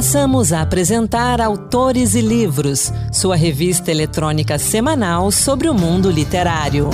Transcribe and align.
Passamos 0.00 0.50
a 0.50 0.62
apresentar 0.62 1.42
Autores 1.42 2.14
e 2.14 2.22
Livros, 2.22 2.90
sua 3.12 3.36
revista 3.36 3.90
eletrônica 3.90 4.58
semanal 4.58 5.30
sobre 5.30 5.68
o 5.68 5.74
mundo 5.74 6.10
literário. 6.10 6.88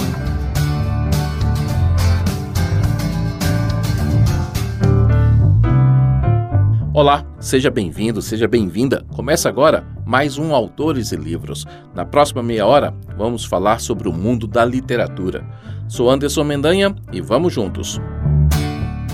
Olá, 6.92 7.24
seja 7.38 7.70
bem-vindo, 7.70 8.20
seja 8.20 8.48
bem-vinda. 8.48 9.04
Começa 9.14 9.48
agora 9.48 9.86
mais 10.04 10.36
um 10.36 10.52
Autores 10.52 11.12
e 11.12 11.16
Livros. 11.16 11.64
Na 11.94 12.04
próxima 12.04 12.42
meia 12.42 12.66
hora, 12.66 12.92
vamos 13.16 13.44
falar 13.44 13.78
sobre 13.78 14.08
o 14.08 14.12
mundo 14.12 14.48
da 14.48 14.64
literatura. 14.64 15.46
Sou 15.86 16.10
Anderson 16.10 16.42
Mendanha 16.42 16.92
e 17.12 17.20
vamos 17.20 17.52
juntos. 17.52 18.00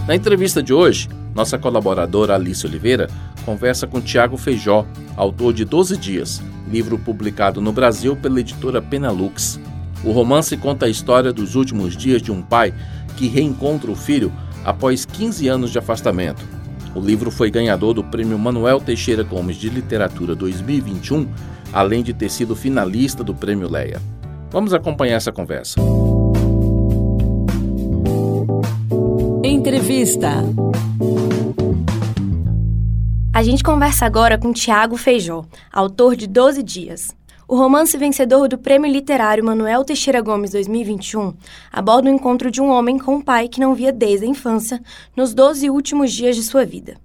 Na 0.09 0.17
entrevista 0.17 0.63
de 0.63 0.73
hoje, 0.73 1.11
nossa 1.35 1.59
colaboradora 1.59 2.35
Alice 2.35 2.67
Oliveira 2.67 3.09
conversa 3.43 3.87
com 3.87 4.01
Tiago 4.01 4.37
Feijó, 4.37 4.87
autor 5.17 5.53
de 5.53 5.65
12 5.65 5.97
Dias, 5.97 6.43
livro 6.71 6.99
publicado 6.99 7.61
no 7.61 7.73
Brasil 7.73 8.17
pela 8.17 8.41
editora 8.41 8.81
Penalux. 8.81 9.61
O 10.05 10.11
romance 10.11 10.57
conta 10.57 10.87
a 10.87 10.89
história 10.89 11.33
dos 11.33 11.55
últimos 11.55 11.97
dias 11.97 12.23
de 12.23 12.33
um 12.33 12.41
pai 12.41 12.73
que 13.17 13.29
reencontra 13.29 13.91
o 13.91 13.95
filho 13.95 14.33
após 14.65 15.05
15 15.05 15.49
anos 15.49 15.71
de 15.71 15.79
afastamento. 15.79 16.43
O 16.95 17.01
livro 17.01 17.31
foi 17.31 17.51
ganhador 17.51 17.95
do 17.95 18.05
Prêmio 18.05 18.39
Manuel 18.39 18.81
Teixeira 18.81 19.23
Gomes 19.23 19.57
de 19.57 19.69
Literatura 19.69 20.35
2021, 20.35 21.27
além 21.73 22.03
de 22.03 22.13
ter 22.13 22.31
sido 22.31 22.55
finalista 22.55 23.25
do 23.25 23.35
Prêmio 23.35 23.71
Leia. 23.71 24.01
Vamos 24.51 24.75
acompanhar 24.75 25.17
essa 25.17 25.33
conversa. 25.33 25.81
Entrevista. 29.43 30.45
A 33.35 33.43
gente 33.43 33.65
conversa 33.65 34.05
agora 34.05 34.37
com 34.37 34.53
Tiago 34.53 34.95
Feijó, 34.95 35.47
autor 35.73 36.15
de 36.15 36.27
12 36.27 36.63
Dias. 36.63 37.17
O 37.49 37.57
romance 37.57 37.97
vencedor 37.97 38.47
do 38.47 38.59
Prêmio 38.59 38.93
Literário 38.93 39.43
Manuel 39.43 39.85
Teixeira 39.85 40.21
Gomes 40.21 40.51
2021 40.51 41.33
aborda 41.73 42.11
o 42.11 42.13
encontro 42.13 42.51
de 42.51 42.61
um 42.61 42.69
homem 42.69 42.99
com 42.99 43.15
um 43.15 43.23
pai 43.23 43.49
que 43.49 43.59
não 43.59 43.75
via 43.75 43.91
desde 43.91 44.27
a 44.27 44.29
infância 44.29 44.83
nos 45.17 45.33
12 45.33 45.71
últimos 45.71 46.13
dias 46.13 46.37
de 46.37 46.43
sua 46.43 46.67
vida. 46.67 46.97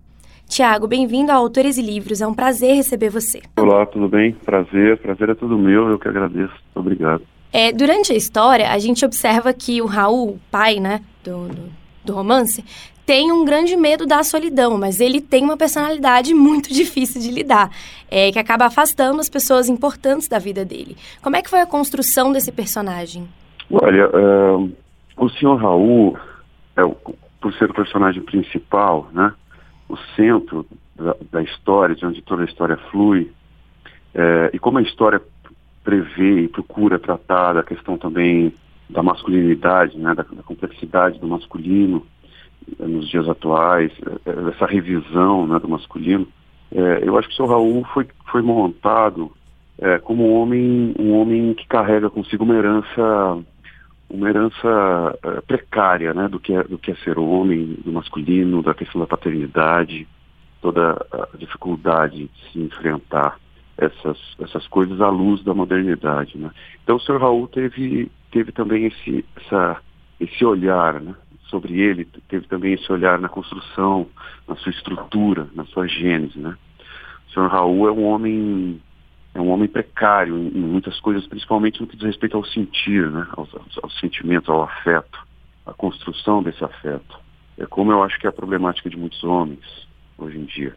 Tiago, 0.49 0.85
bem-vindo 0.85 1.31
a 1.31 1.35
Autores 1.35 1.77
e 1.77 1.81
Livros. 1.81 2.19
É 2.19 2.27
um 2.27 2.33
prazer 2.33 2.75
receber 2.75 3.09
você. 3.09 3.41
Olá, 3.57 3.85
tudo 3.85 4.09
bem? 4.09 4.33
Prazer, 4.33 4.97
prazer 4.97 5.29
é 5.29 5.33
tudo 5.33 5.57
meu, 5.57 5.87
eu 5.87 5.97
que 5.97 6.09
agradeço. 6.09 6.55
Obrigado. 6.75 7.23
É, 7.53 7.71
durante 7.71 8.11
a 8.11 8.15
história, 8.15 8.69
a 8.69 8.77
gente 8.79 9.05
observa 9.05 9.53
que 9.53 9.81
o 9.81 9.85
Raul, 9.85 10.37
pai 10.51 10.81
né, 10.81 10.99
do, 11.23 11.47
do, 11.47 11.71
do 12.07 12.13
romance, 12.13 12.63
tem 13.05 13.31
um 13.31 13.45
grande 13.45 13.75
medo 13.77 14.05
da 14.05 14.23
solidão, 14.23 14.77
mas 14.77 14.99
ele 14.99 15.21
tem 15.21 15.43
uma 15.43 15.55
personalidade 15.55 16.33
muito 16.35 16.73
difícil 16.73 17.21
de 17.21 17.31
lidar, 17.31 17.69
é, 18.09 18.31
que 18.31 18.39
acaba 18.39 18.65
afastando 18.65 19.19
as 19.19 19.29
pessoas 19.29 19.69
importantes 19.69 20.27
da 20.27 20.39
vida 20.39 20.65
dele. 20.65 20.97
Como 21.21 21.35
é 21.35 21.41
que 21.41 21.49
foi 21.49 21.61
a 21.61 21.65
construção 21.65 22.31
desse 22.31 22.51
personagem? 22.51 23.27
Olha, 23.71 24.09
uh, 24.09 24.71
o 25.17 25.29
senhor 25.29 25.55
Raul, 25.55 26.17
é, 26.75 26.81
por 27.41 27.53
ser 27.53 27.69
o 27.69 27.73
personagem 27.73 28.21
principal, 28.21 29.07
né, 29.13 29.33
o 29.87 29.95
centro 30.15 30.65
da, 30.95 31.15
da 31.31 31.41
história, 31.43 31.95
de 31.95 32.05
onde 32.05 32.21
toda 32.21 32.41
a 32.41 32.45
história 32.45 32.77
flui, 32.91 33.31
é, 34.13 34.49
e 34.53 34.59
como 34.59 34.79
a 34.79 34.81
história 34.81 35.21
prevê 35.83 36.41
e 36.41 36.47
procura 36.49 36.99
tratar 36.99 37.53
da 37.53 37.63
questão 37.63 37.97
também 37.97 38.53
da 38.89 39.03
masculinidade, 39.03 39.97
né, 39.97 40.13
da, 40.15 40.23
da 40.23 40.43
complexidade 40.43 41.19
do 41.19 41.27
masculino, 41.27 42.05
nos 42.79 43.09
dias 43.09 43.27
atuais, 43.27 43.91
é, 44.05 44.29
é, 44.29 44.49
essa 44.49 44.65
revisão 44.65 45.47
né, 45.47 45.59
do 45.59 45.69
masculino, 45.69 46.27
é, 46.71 47.01
eu 47.03 47.17
acho 47.17 47.27
que 47.29 47.33
o 47.33 47.37
seu 47.37 47.45
Raul 47.45 47.85
foi, 47.93 48.07
foi 48.29 48.41
montado 48.41 49.31
é, 49.77 49.97
como 49.99 50.27
um 50.27 50.41
homem, 50.41 50.93
um 50.99 51.13
homem 51.13 51.53
que 51.53 51.67
carrega 51.67 52.09
consigo 52.09 52.43
uma 52.43 52.55
herança, 52.55 53.43
uma 54.09 54.29
herança 54.29 55.19
precária, 55.45 56.13
né, 56.13 56.27
do 56.27 56.39
que 56.39 56.53
é, 56.53 56.63
do 56.63 56.77
que 56.77 56.91
é 56.91 56.95
ser 56.95 57.17
homem, 57.19 57.77
do 57.85 57.91
masculino, 57.91 58.63
da 58.63 58.73
questão 58.73 58.99
da 58.99 59.07
paternidade, 59.07 60.07
toda 60.61 61.05
a 61.11 61.37
dificuldade 61.37 62.27
de 62.27 62.51
se 62.51 62.59
enfrentar 62.59 63.39
essas, 63.77 64.17
essas 64.39 64.67
coisas 64.67 64.99
à 65.01 65.09
luz 65.09 65.43
da 65.43 65.53
modernidade, 65.53 66.37
né. 66.37 66.51
Então 66.83 66.95
o 66.95 66.99
senhor 66.99 67.21
Raul 67.21 67.47
teve, 67.47 68.11
teve 68.31 68.51
também 68.51 68.85
esse, 68.85 69.23
essa, 69.35 69.81
esse 70.19 70.43
olhar, 70.43 70.99
né, 70.99 71.13
sobre 71.49 71.79
ele, 71.79 72.05
teve 72.27 72.47
também 72.47 72.73
esse 72.73 72.91
olhar 72.91 73.19
na 73.19 73.29
construção, 73.29 74.07
na 74.47 74.55
sua 74.55 74.71
estrutura, 74.71 75.47
na 75.53 75.65
sua 75.65 75.87
gênese, 75.87 76.37
né? 76.39 76.55
O 77.27 77.31
senhor 77.31 77.49
Raul 77.49 77.87
é 77.87 77.91
um 77.91 78.03
homem 78.05 78.81
é 79.33 79.39
um 79.39 79.49
homem 79.49 79.67
precário 79.67 80.35
em, 80.35 80.59
muitas 80.59 80.99
coisas, 80.99 81.27
principalmente 81.27 81.79
no 81.79 81.85
que 81.85 81.95
diz 81.95 82.07
respeito 82.07 82.35
ao 82.35 82.43
sentir, 82.43 83.09
né? 83.11 83.27
Ao, 83.31 83.47
ao, 83.53 83.65
ao 83.83 83.89
sentimento, 83.91 84.51
ao 84.51 84.63
afeto, 84.63 85.19
à 85.65 85.73
construção 85.73 86.41
desse 86.41 86.63
afeto. 86.63 87.19
É 87.57 87.65
como 87.65 87.91
eu 87.91 88.03
acho 88.03 88.19
que 88.19 88.25
é 88.25 88.29
a 88.29 88.33
problemática 88.33 88.89
de 88.89 88.97
muitos 88.97 89.23
homens 89.23 89.87
hoje 90.17 90.37
em 90.37 90.45
dia. 90.45 90.75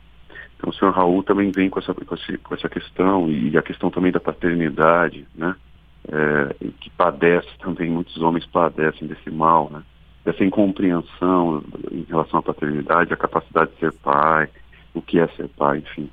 Então 0.60 0.69
o 0.69 0.75
senhor 0.75 0.93
Raul 0.93 1.22
também 1.22 1.50
vem 1.50 1.71
com 1.71 1.78
essa, 1.78 1.94
com, 1.94 2.04
com 2.04 2.54
essa 2.54 2.69
questão 2.69 3.31
e 3.31 3.56
a 3.56 3.62
questão 3.62 3.91
também 3.91 4.12
da 4.12 4.21
paternidade, 4.21 5.26
né? 5.34 5.56
É, 6.06 6.54
que 6.81 6.91
padece 6.91 7.48
também, 7.59 7.91
muitos 7.91 8.16
homens 8.22 8.47
padecem 8.47 9.06
desse 9.06 9.31
mal, 9.31 9.71
né? 9.71 9.82
dessa 10.25 10.44
incompreensão 10.44 11.62
em 11.91 12.04
relação 12.09 12.41
à 12.41 12.43
paternidade, 12.43 13.12
a 13.12 13.16
capacidade 13.16 13.71
de 13.72 13.78
ser 13.78 13.93
pai, 13.93 14.48
o 14.93 15.00
que 15.00 15.19
é 15.19 15.26
ser 15.28 15.48
pai, 15.48 15.78
enfim. 15.78 16.10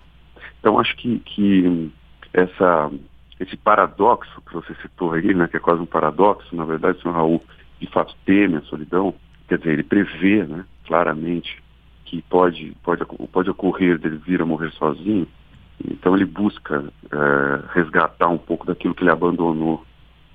Então 0.59 0.79
acho 0.79 0.95
que, 0.95 1.19
que 1.19 1.91
essa, 2.33 2.91
esse 3.39 3.57
paradoxo 3.57 4.41
que 4.41 4.53
você 4.53 4.73
citou 4.75 5.13
aí, 5.13 5.33
né, 5.33 5.47
que 5.47 5.57
é 5.57 5.59
quase 5.59 5.81
um 5.81 5.85
paradoxo, 5.85 6.55
na 6.55 6.63
verdade, 6.63 6.97
o 6.97 7.01
senhor 7.01 7.13
Raul 7.15 7.43
de 7.79 7.87
fato 7.87 8.15
teme 8.25 8.57
a 8.57 8.61
solidão, 8.61 9.13
quer 9.47 9.57
dizer, 9.57 9.73
ele 9.73 9.83
prevê 9.83 10.43
né, 10.45 10.63
claramente 10.85 11.61
que 12.07 12.21
pode, 12.23 12.73
pode, 12.83 13.03
pode 13.31 13.49
ocorrer 13.49 13.97
dele 13.97 14.17
vir 14.25 14.41
a 14.41 14.45
morrer 14.45 14.71
sozinho, 14.71 15.27
então 15.85 16.15
ele 16.15 16.25
busca 16.25 16.83
é, 17.11 17.73
resgatar 17.73 18.29
um 18.29 18.37
pouco 18.37 18.65
daquilo 18.65 18.95
que 18.95 19.03
ele 19.03 19.11
abandonou. 19.11 19.85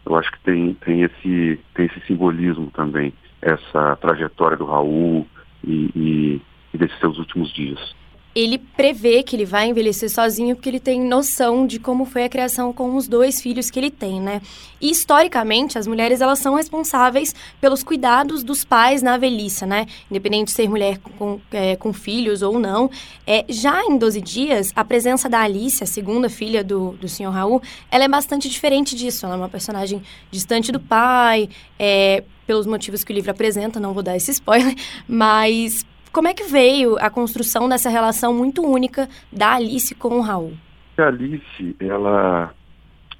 Eu 0.04 0.16
acho 0.16 0.30
que 0.32 0.40
tem, 0.40 0.74
tem, 0.74 1.02
esse, 1.02 1.58
tem 1.74 1.86
esse 1.86 2.00
simbolismo 2.06 2.70
também 2.72 3.12
essa 3.40 3.96
trajetória 3.96 4.56
do 4.56 4.66
Raul 4.66 5.26
e, 5.64 5.90
e, 5.96 6.42
e 6.74 6.78
desses 6.78 6.98
seus 7.00 7.18
últimos 7.18 7.52
dias 7.52 7.94
ele 8.34 8.58
prevê 8.58 9.22
que 9.22 9.36
ele 9.36 9.44
vai 9.44 9.68
envelhecer 9.68 10.10
sozinho 10.10 10.56
porque 10.56 10.68
ele 10.68 10.80
tem 10.80 11.00
noção 11.00 11.66
de 11.66 11.78
como 11.78 12.04
foi 12.04 12.24
a 12.24 12.28
criação 12.28 12.72
com 12.72 12.96
os 12.96 13.06
dois 13.06 13.40
filhos 13.40 13.70
que 13.70 13.78
ele 13.78 13.90
tem, 13.90 14.20
né? 14.20 14.40
E 14.80 14.90
historicamente, 14.90 15.78
as 15.78 15.86
mulheres 15.86 16.20
elas 16.20 16.38
são 16.38 16.54
responsáveis 16.54 17.34
pelos 17.60 17.82
cuidados 17.82 18.42
dos 18.42 18.64
pais 18.64 19.02
na 19.02 19.16
velhice, 19.16 19.66
né? 19.66 19.86
Independente 20.10 20.46
de 20.46 20.52
ser 20.52 20.68
mulher 20.68 20.98
com, 21.18 21.40
é, 21.52 21.76
com 21.76 21.92
filhos 21.92 22.42
ou 22.42 22.58
não. 22.58 22.90
É, 23.26 23.44
já 23.48 23.84
em 23.84 23.96
12 23.96 24.20
dias, 24.20 24.72
a 24.74 24.84
presença 24.84 25.28
da 25.28 25.40
Alice, 25.40 25.84
a 25.84 25.86
segunda 25.86 26.28
filha 26.28 26.64
do, 26.64 26.92
do 26.92 27.08
senhor 27.08 27.30
Raul, 27.30 27.62
ela 27.90 28.04
é 28.04 28.08
bastante 28.08 28.48
diferente 28.48 28.96
disso. 28.96 29.26
Ela 29.26 29.34
é 29.34 29.38
uma 29.38 29.48
personagem 29.48 30.02
distante 30.30 30.72
do 30.72 30.80
pai, 30.80 31.48
é, 31.78 32.24
pelos 32.46 32.66
motivos 32.66 33.04
que 33.04 33.12
o 33.12 33.14
livro 33.14 33.30
apresenta, 33.30 33.78
não 33.78 33.92
vou 33.92 34.02
dar 34.02 34.16
esse 34.16 34.30
spoiler, 34.32 34.74
mas 35.06 35.84
como 36.12 36.28
é 36.28 36.34
que 36.34 36.44
veio 36.44 36.96
a 37.00 37.08
construção 37.08 37.68
dessa 37.68 37.88
relação 37.88 38.34
muito 38.34 38.62
única 38.62 39.08
da 39.32 39.54
Alice 39.54 39.94
com 39.94 40.18
o 40.18 40.20
Raul? 40.20 40.52
A 40.98 41.06
Alice, 41.06 41.76
ela, 41.80 42.52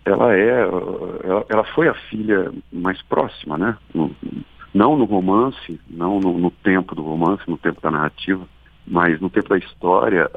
ela 0.05 0.37
é, 0.37 0.61
ela, 1.25 1.47
ela 1.49 1.65
foi 1.75 1.89
a 1.89 1.95
filha 1.95 2.53
mais 2.71 3.01
próxima, 3.03 3.57
né? 3.57 3.77
No, 3.95 4.15
não 4.75 4.97
no 4.97 5.05
romance, 5.05 5.81
não 5.89 6.21
no, 6.21 6.39
no, 6.39 6.51
tempo 6.51 6.95
do 6.95 7.03
romance, 7.03 7.43
no 7.49 7.57
tempo 7.57 7.81
da 7.81 7.91
narrativa, 7.91 8.47
mas 8.87 9.21
no 9.21 9.31
tempo 9.31 9.49
da 9.49 9.59
história, 9.59 10.31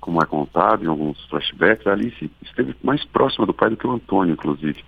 como 0.00 0.20
é 0.22 0.26
contado 0.26 0.84
em 0.84 0.88
alguns 0.88 1.24
flashbacks, 1.26 1.86
a 1.86 1.92
Alice 1.92 2.30
esteve 2.42 2.74
mais 2.82 3.04
próxima 3.04 3.46
do 3.46 3.54
pai 3.54 3.70
do 3.70 3.76
que 3.76 3.86
o 3.86 3.92
Antônio, 3.92 4.32
inclusive. 4.32 4.84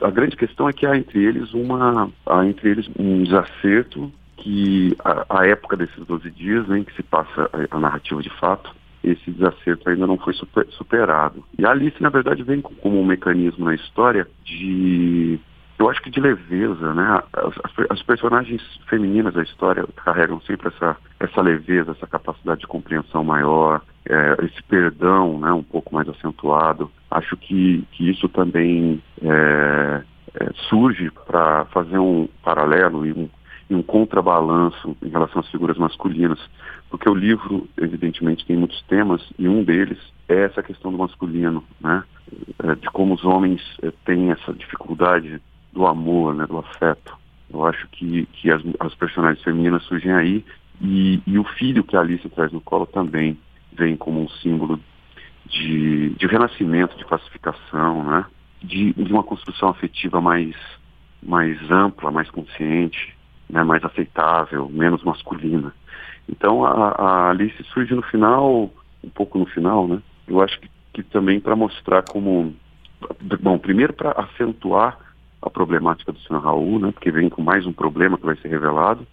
A 0.00 0.10
grande 0.10 0.36
questão 0.36 0.68
é 0.68 0.72
que 0.72 0.86
há 0.86 0.96
entre 0.96 1.22
eles 1.22 1.52
uma, 1.52 2.10
há 2.26 2.46
entre 2.46 2.70
eles 2.70 2.88
um 2.98 3.22
desacerto 3.22 4.10
que 4.36 4.96
a, 5.04 5.40
a 5.40 5.46
época 5.46 5.76
desses 5.76 6.04
12 6.06 6.30
dias 6.30 6.66
né, 6.68 6.78
em 6.78 6.84
que 6.84 6.94
se 6.94 7.02
passa 7.02 7.50
a, 7.52 7.76
a, 7.76 7.80
narrativa 7.80 8.22
de 8.22 8.30
fato, 8.30 8.74
esse 9.02 9.30
desacerto 9.30 9.88
ainda 9.88 10.06
não 10.06 10.18
foi 10.18 10.32
super, 10.34 10.66
superado. 10.70 11.44
E 11.58 11.64
a 11.64 11.70
Alice, 11.70 12.02
na 12.02 12.08
verdade, 12.08 12.42
vem 12.42 12.60
como 12.60 13.00
um 13.00 13.04
mecanismo 13.04 13.64
na 13.64 13.74
história 13.74 14.26
de 14.44 15.38
eu 15.78 15.90
acho 15.90 16.00
que 16.02 16.10
de 16.10 16.20
leveza, 16.20 16.94
né? 16.94 17.22
As, 17.32 17.54
as, 17.90 18.02
personagens 18.02 18.62
femininas 18.88 19.34
da 19.34 19.42
história 19.42 19.84
carregam 20.04 20.40
sempre 20.42 20.68
essa, 20.68 20.96
essa 21.18 21.42
leveza, 21.42 21.90
essa 21.90 22.06
capacidade 22.06 22.60
de 22.60 22.66
compreensão 22.66 23.24
maior, 23.24 23.82
é, 24.08 24.44
esse 24.44 24.62
perdão, 24.62 25.38
né? 25.40 25.52
Um 25.52 25.64
pouco 25.64 25.92
mais 25.94 26.08
acentuado. 26.08 26.90
Acho 27.10 27.36
que, 27.36 27.84
que 27.90 28.08
isso 28.08 28.28
também 28.28 29.02
é, 29.20 30.02
é, 30.34 30.50
surge 30.68 31.10
para 31.26 31.64
fazer 31.66 31.98
um 31.98 32.28
paralelo 32.42 33.04
e 33.04 33.12
um, 33.12 33.28
e 33.68 33.74
um 33.74 33.82
contrabalanço 33.82 34.96
em 35.02 35.08
relação 35.08 35.40
às 35.40 35.48
figuras 35.48 35.78
masculinas, 35.78 36.38
porque 36.90 37.08
o 37.08 37.14
livro, 37.14 37.68
evidentemente, 37.76 38.44
tem 38.44 38.56
muitos 38.56 38.80
temas 38.82 39.22
e 39.38 39.48
um 39.48 39.64
deles 39.64 39.98
é 40.28 40.44
essa 40.44 40.62
questão 40.62 40.90
do 40.90 40.98
masculino, 40.98 41.64
né? 41.80 42.02
É, 42.62 42.74
de 42.74 42.86
como 42.90 43.14
os 43.14 43.24
homens 43.24 43.60
é, 43.82 43.92
têm 44.04 44.30
essa 44.30 44.52
dificuldade 44.52 45.40
do 45.72 45.86
amor, 45.86 46.34
né? 46.34 46.46
do 46.46 46.58
afeto. 46.58 47.16
Eu 47.52 47.66
acho 47.66 47.86
que, 47.88 48.26
que 48.26 48.50
as, 48.50 48.62
as 48.80 48.94
personagens 48.94 49.42
femininas 49.42 49.82
surgem 49.84 50.12
aí 50.12 50.44
e, 50.80 51.20
e 51.26 51.38
o 51.38 51.44
filho 51.44 51.84
que 51.84 51.96
a 51.96 52.00
Alice 52.00 52.28
traz 52.30 52.50
no 52.52 52.60
colo 52.60 52.86
também 52.86 53.38
vem 53.72 53.96
como 53.96 54.22
um 54.22 54.28
símbolo 54.28 54.80
de, 55.46 56.10
de 56.10 56.26
renascimento, 56.26 56.96
de 56.96 57.04
pacificação, 57.04 58.04
né? 58.04 58.24
de, 58.62 58.92
de 58.94 59.12
uma 59.12 59.22
construção 59.22 59.68
afetiva 59.68 60.20
mais, 60.20 60.54
mais 61.22 61.58
ampla, 61.70 62.10
mais 62.10 62.30
consciente, 62.30 63.14
né? 63.48 63.62
mais 63.62 63.84
aceitável, 63.84 64.68
menos 64.68 65.02
masculina. 65.02 65.72
Então 66.28 66.64
a, 66.64 66.90
a 66.90 67.30
Alice 67.30 67.62
surge 67.64 67.94
no 67.94 68.02
final, 68.02 68.70
um 69.02 69.10
pouco 69.10 69.38
no 69.38 69.46
final, 69.46 69.86
né? 69.86 70.00
Eu 70.26 70.40
acho 70.40 70.58
que, 70.58 70.70
que 70.92 71.02
também 71.02 71.38
para 71.38 71.54
mostrar 71.54 72.02
como, 72.02 72.54
bom, 73.40 73.58
primeiro 73.58 73.92
para 73.92 74.12
acentuar 74.12 74.98
a 75.42 75.50
problemática 75.50 76.10
do 76.10 76.18
senhor 76.20 76.42
Raul, 76.42 76.78
né? 76.78 76.92
Porque 76.92 77.10
vem 77.10 77.28
com 77.28 77.42
mais 77.42 77.66
um 77.66 77.72
problema 77.72 78.16
que 78.16 78.24
vai 78.24 78.36
ser 78.36 78.48
revelado 78.48 79.06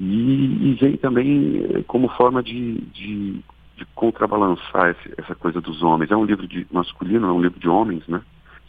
e, 0.00 0.70
e 0.70 0.74
vem 0.74 0.96
também 0.96 1.64
eh, 1.70 1.82
como 1.86 2.08
forma 2.08 2.42
de, 2.42 2.80
de, 2.92 3.40
de 3.76 3.84
contrabalançar 3.94 4.90
esse, 4.90 5.14
essa 5.16 5.34
coisa 5.34 5.60
dos 5.60 5.82
homens. 5.82 6.10
É 6.10 6.16
um 6.16 6.24
livro 6.24 6.46
de 6.46 6.66
masculino, 6.70 7.28
é 7.28 7.32
um 7.32 7.40
livro 7.40 7.60
de 7.60 7.68
homens, 7.68 8.06
né? 8.08 8.20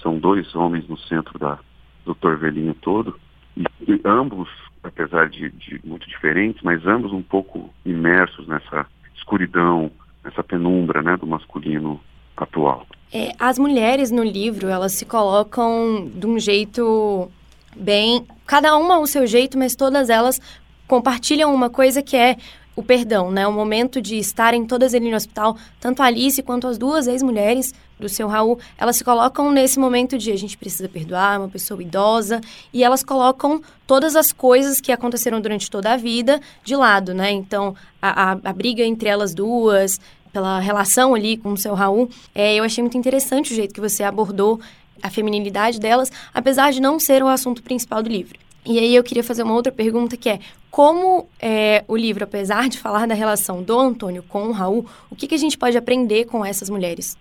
São 0.02 0.20
dois 0.20 0.54
homens 0.56 0.88
no 0.88 0.98
centro 0.98 1.38
da, 1.40 1.58
do 2.06 2.14
torvelinho 2.14 2.76
todo 2.76 3.20
e, 3.58 3.64
e 3.88 4.02
ambos 4.06 4.48
apesar 4.84 5.30
de, 5.30 5.50
de, 5.52 5.80
muito 5.84 6.08
diferentes, 6.08 6.62
mas 6.64 6.86
ambos 6.86 7.12
um 7.12 7.22
pouco 7.22 7.70
imersos 7.86 8.48
nessa 8.48 8.86
escuridão, 9.16 9.92
nessa 10.24 10.44
penumbra 10.44 11.02
né, 11.02 11.18
do 11.18 11.28
masculino 11.28 12.00
atual. 12.36 12.86
É, 13.12 13.32
as 13.40 13.58
mulheres 13.58 14.12
no 14.12 14.24
livro, 14.24 14.68
elas 14.68 14.94
se 14.94 15.06
colocam 15.06 16.10
de 16.14 16.26
um 16.26 16.40
jeito 16.40 17.32
bem... 17.76 18.26
Cada 18.46 18.78
uma 18.78 18.96
ao 18.96 19.06
seu 19.06 19.28
jeito, 19.28 19.58
mas 19.58 19.76
todas 19.76 20.10
elas 20.10 20.40
compartilham 20.88 21.54
uma 21.54 21.70
coisa 21.70 22.02
que 22.02 22.16
é 22.16 22.38
o 22.78 22.84
perdão, 22.84 23.32
né? 23.32 23.46
O 23.48 23.52
momento 23.52 24.02
de 24.02 24.18
estarem 24.18 24.66
todas 24.66 24.94
ali 24.94 25.10
no 25.10 25.18
hospital, 25.18 25.58
tanto 25.82 26.02
Alice 26.04 26.42
quanto 26.44 26.68
as 26.68 26.78
duas 26.78 27.08
ex-mulheres 27.08 27.74
do 28.00 28.08
seu 28.08 28.28
Raul, 28.28 28.60
elas 28.78 28.96
se 28.96 29.04
colocam 29.04 29.52
nesse 29.52 29.80
momento 29.80 30.18
de 30.18 30.32
a 30.32 30.36
gente 30.38 30.58
precisa 30.58 30.88
perdoar 30.88 31.40
uma 31.40 31.50
pessoa 31.50 31.82
idosa 31.82 32.42
e 32.72 32.84
elas 32.84 33.04
colocam 33.04 33.62
todas 33.86 34.16
as 34.16 34.32
coisas 34.32 34.80
que 34.80 34.92
aconteceram 34.92 35.42
durante 35.42 35.70
toda 35.70 35.94
a 35.94 35.98
vida 35.98 36.40
de 36.64 36.76
lado, 36.76 37.14
né? 37.14 37.32
Então, 37.32 37.76
a, 38.02 38.32
a, 38.32 38.38
a 38.44 38.54
briga 38.54 38.84
entre 38.84 39.10
elas 39.10 39.34
duas, 39.34 40.00
pela 40.32 40.60
relação 40.60 41.16
ali 41.16 41.38
com 41.38 41.54
o 41.54 41.58
seu 41.58 41.74
Raul, 41.74 42.10
é, 42.36 42.56
eu 42.56 42.64
achei 42.64 42.84
muito 42.84 42.98
interessante 42.98 43.52
o 43.52 43.56
jeito 43.56 43.74
que 43.74 43.82
você 43.82 44.04
abordou 44.04 44.60
a 45.02 45.10
feminilidade 45.10 45.80
delas, 45.80 46.12
apesar 46.34 46.72
de 46.72 46.82
não 46.82 47.00
ser 47.00 47.24
o 47.24 47.28
assunto 47.28 47.62
principal 47.64 48.02
do 48.02 48.10
livro. 48.10 48.47
E 48.66 48.80
aí 48.80 48.96
eu 48.96 49.04
queria 49.04 49.24
fazer 49.24 49.44
uma 49.44 49.54
outra 49.54 49.72
pergunta 49.72 50.18
que 50.18 50.30
é 50.30 50.40
como 50.70 51.28
é, 51.42 51.84
o 51.88 51.96
livro, 51.96 52.24
apesar 52.24 52.70
de 52.70 52.78
falar 52.78 53.08
da 53.08 53.16
relação 53.16 53.64
do 53.64 53.80
Antônio 53.80 54.22
com 54.24 54.48
o 54.48 54.52
Raul, 54.52 54.86
o 55.10 55.16
que, 55.16 55.28
que 55.28 55.36
a 55.36 55.40
gente 55.40 55.58
pode 55.58 55.78
aprender 55.78 56.26
com 56.26 56.46
essas 56.46 56.70
mulheres? 56.70 57.18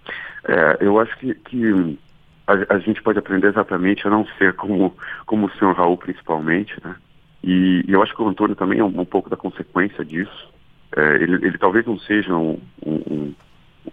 É, 0.47 0.79
eu 0.81 0.99
acho 1.01 1.17
que, 1.19 1.35
que 1.35 1.99
a, 2.47 2.75
a, 2.75 2.79
gente 2.79 3.03
pode 3.03 3.19
aprender 3.19 3.49
exatamente 3.49 4.07
a 4.07 4.11
não 4.11 4.27
ser 4.39 4.55
como, 4.55 4.95
como 5.25 5.47
o 5.47 5.51
senhor 5.53 5.75
Raul, 5.75 5.97
principalmente, 5.97 6.75
né? 6.85 6.95
E, 7.43 7.85
e 7.87 7.93
eu 7.93 8.03
acho 8.03 8.15
que 8.15 8.23
o 8.23 8.29
Antônio 8.29 8.57
também 8.57 8.81
é 8.81 8.85
um, 8.85 9.01
um 9.01 9.05
pouco 9.05 9.31
da 9.31 9.37
consequência 9.37 10.05
disso. 10.05 10.49
É, 10.97 11.15
ele, 11.17 11.47
ele, 11.47 11.59
talvez 11.59 11.87
não 11.87 11.99
seja 11.99 12.35
um, 12.35 12.59
um, 12.85 13.35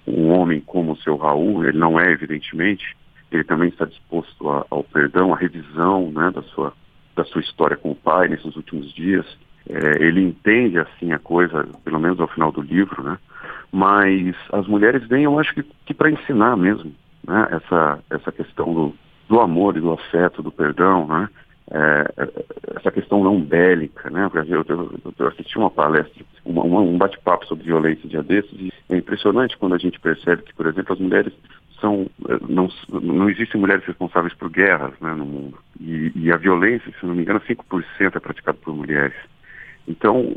um, 0.08 0.32
homem 0.32 0.60
como 0.60 0.94
o 0.94 0.98
seu 0.98 1.16
Raul, 1.18 1.64
ele 1.64 1.78
não 1.78 2.00
é, 2.00 2.12
evidentemente. 2.12 2.96
Ele 3.32 3.44
também 3.44 3.70
está 3.70 3.86
disposto 3.86 4.50
a, 4.50 4.66
ao 4.70 4.84
perdão, 4.84 5.34
à 5.34 5.38
revisão 5.38 6.12
né, 6.12 6.32
da 6.32 6.42
sua 6.44 6.74
da 7.16 7.24
sua 7.26 7.42
história 7.42 7.78
com 7.78 7.92
o 7.92 7.96
pai 7.96 8.28
nesses 8.28 8.56
últimos 8.56 8.94
dias. 8.94 9.26
É, 9.70 10.04
ele 10.04 10.22
entende 10.22 10.78
assim 10.78 11.14
a 11.14 11.20
coisa, 11.20 11.66
pelo 11.84 12.00
menos 12.00 12.20
ao 12.20 12.28
final 12.28 12.52
do 12.52 12.62
livro, 12.62 13.02
né? 13.02 13.18
Mas 13.72 14.36
as 14.52 14.68
mulheres 14.68 15.08
vêm, 15.08 15.24
eu 15.24 15.40
acho 15.40 15.54
que, 15.54 15.64
que 15.86 15.94
para 15.94 16.12
ensinar 16.12 16.58
mesmo, 16.58 16.94
né? 17.26 17.48
Essa 17.52 18.00
essa 18.10 18.32
questão 18.32 18.74
do, 18.74 18.94
do 19.30 19.40
amor 19.40 19.78
e 19.78 19.82
do 19.82 19.94
afeto, 19.94 20.44
do 20.44 20.52
perdão, 20.52 21.08
né? 21.08 21.30
É, 21.72 22.30
essa 22.76 22.92
questão 22.92 23.24
não 23.24 23.40
bélica, 23.40 24.10
né? 24.10 24.30
Eu, 24.50 24.66
eu, 24.68 25.00
eu 25.18 25.28
assisti 25.28 25.58
uma 25.58 25.72
palestra, 25.72 26.26
uma, 26.46 26.64
uma, 26.64 26.82
um 26.82 26.98
bate-papo 26.98 27.46
sobre 27.46 27.66
violência 27.66 28.10
dia 28.10 28.22
desses 28.22 28.52
e 28.54 28.72
é 28.90 28.98
impressionante 28.98 29.58
quando 29.58 29.74
a 29.74 29.78
gente 29.78 30.00
percebe 30.00 30.44
que, 30.44 30.54
por 30.54 30.68
exemplo, 30.68 30.94
as 30.94 31.00
mulheres 31.00 31.34
são 31.80 32.10
eh, 32.30 32.38
não, 32.48 32.70
não 32.90 33.30
existem 33.30 33.60
mulheres 33.60 33.84
responsáveis 33.86 34.34
por 34.34 34.50
guerras 34.50 34.94
né, 35.02 35.14
no 35.14 35.26
mundo. 35.26 35.58
E, 35.80 36.12
e, 36.16 36.32
a 36.32 36.38
violência, 36.38 36.94
se 37.00 37.06
não 37.06 37.16
me 37.16 37.22
engano, 37.22 37.40
5% 37.42 38.16
é 38.16 38.20
praticada 38.20 38.58
por 38.62 38.76
mulheres. 38.76 39.16
Então, 39.88 40.36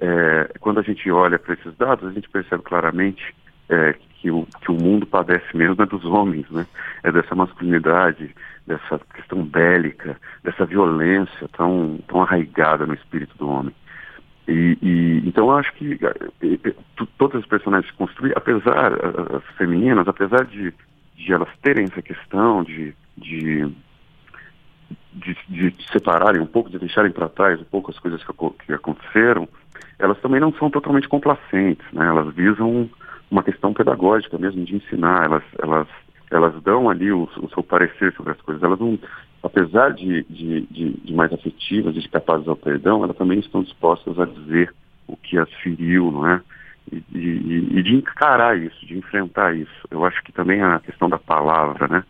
é, 0.00 0.52
quando 0.60 0.80
a 0.80 0.82
gente 0.82 1.10
olha 1.10 1.38
para 1.38 1.54
esses 1.54 1.74
dados, 1.76 2.06
a 2.06 2.12
gente 2.12 2.28
percebe 2.28 2.62
claramente 2.62 3.34
é, 3.70 3.94
que, 4.26 4.30
o, 4.32 4.46
que 4.60 4.72
o 4.72 4.74
mundo 4.74 5.06
padece 5.06 5.56
menos 5.56 5.78
é 5.78 5.86
dos 5.86 6.04
homens, 6.04 6.50
né? 6.50 6.66
É 7.04 7.12
dessa 7.12 7.32
masculinidade, 7.36 8.34
dessa 8.66 8.98
questão 9.14 9.44
bélica, 9.44 10.16
dessa 10.42 10.66
violência 10.66 11.48
tão, 11.56 12.00
tão 12.08 12.22
arraigada 12.22 12.86
no 12.86 12.94
espírito 12.94 13.38
do 13.38 13.48
homem. 13.48 13.72
E, 14.48 14.76
e, 14.82 15.28
então 15.28 15.46
eu 15.46 15.56
acho 15.56 15.72
que 15.74 15.96
e, 16.42 16.58
todas 17.16 17.40
as 17.40 17.46
personagens 17.46 17.88
que 17.88 17.96
construí, 17.96 18.32
apesar, 18.34 18.92
as 19.36 19.44
femininas, 19.56 20.08
apesar 20.08 20.44
de, 20.44 20.74
de 21.14 21.32
elas 21.32 21.48
terem 21.62 21.84
essa 21.84 22.02
questão 22.02 22.64
de, 22.64 22.92
de, 23.16 23.72
de, 25.12 25.36
de 25.48 25.86
separarem 25.92 26.42
um 26.42 26.46
pouco, 26.46 26.68
de 26.68 26.80
deixarem 26.80 27.12
para 27.12 27.28
trás 27.28 27.60
um 27.60 27.64
pouco 27.64 27.92
as 27.92 27.98
coisas 28.00 28.24
que, 28.24 28.32
que, 28.66 28.72
aconteceram, 28.72 29.48
elas 30.00 30.18
também 30.18 30.40
não 30.40 30.52
são 30.54 30.68
totalmente 30.68 31.08
complacentes, 31.08 31.86
né? 31.92 32.08
Elas 32.08 32.34
visam 32.34 32.90
uma 33.30 33.42
questão 33.42 33.72
pedagógica 33.72 34.38
mesmo, 34.38 34.64
de 34.64 34.76
ensinar, 34.76 35.24
elas, 35.24 35.42
elas, 35.60 35.88
elas 36.30 36.62
dão 36.62 36.88
ali 36.88 37.10
o, 37.10 37.28
o 37.40 37.48
seu 37.50 37.62
parecer 37.62 38.12
sobre 38.14 38.32
as 38.32 38.40
coisas, 38.40 38.62
elas 38.62 38.78
não 38.78 38.98
apesar 39.46 39.92
de, 39.92 40.24
de, 40.24 40.60
de, 40.62 40.90
de 40.92 41.14
mais 41.14 41.32
afetivas 41.32 41.94
de 41.94 42.08
capazes 42.08 42.48
ao 42.48 42.56
perdão, 42.56 43.04
elas 43.04 43.16
também 43.16 43.38
estão 43.38 43.62
dispostas 43.62 44.18
a 44.18 44.24
dizer 44.24 44.74
o 45.06 45.16
que 45.16 45.38
as 45.38 45.50
feriu, 45.62 46.10
não 46.10 46.28
é? 46.28 46.40
E, 46.90 47.02
e, 47.14 47.78
e, 47.78 47.82
de 47.82 47.94
encarar 47.94 48.58
isso, 48.58 48.84
de 48.86 48.96
enfrentar 48.96 49.56
isso. 49.56 49.88
Eu 49.90 50.04
acho 50.04 50.22
que 50.22 50.32
também 50.32 50.62
a 50.62 50.78
questão 50.80 51.08
da 51.08 51.18
palavra, 51.18 51.88
né? 51.88 52.04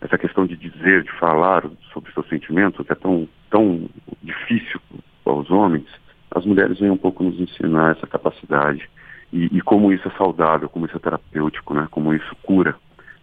Essa 0.00 0.16
questão 0.16 0.46
de 0.46 0.56
dizer, 0.56 1.02
de 1.02 1.12
falar 1.12 1.64
sobre 1.92 2.12
seus 2.12 2.28
sentimentos, 2.28 2.84
que 2.84 2.92
é 2.92 2.96
tão, 2.96 3.28
tão 3.50 3.88
difícil 4.22 4.80
aos 5.24 5.50
homens, 5.50 5.86
as 6.30 6.44
mulheres 6.46 6.78
vêm 6.78 6.90
um 6.90 6.96
pouco 6.96 7.22
nos 7.22 7.38
ensinar 7.38 7.96
essa 7.96 8.06
capacidade. 8.06 8.88
E, 9.32 9.56
e 9.56 9.60
como 9.60 9.92
isso 9.92 10.08
é 10.08 10.10
saudável, 10.16 10.68
como 10.68 10.86
isso 10.86 10.96
é 10.96 11.00
terapêutico, 11.00 11.74
né? 11.74 11.86
Como 11.90 12.14
isso 12.14 12.36
cura 12.42 12.76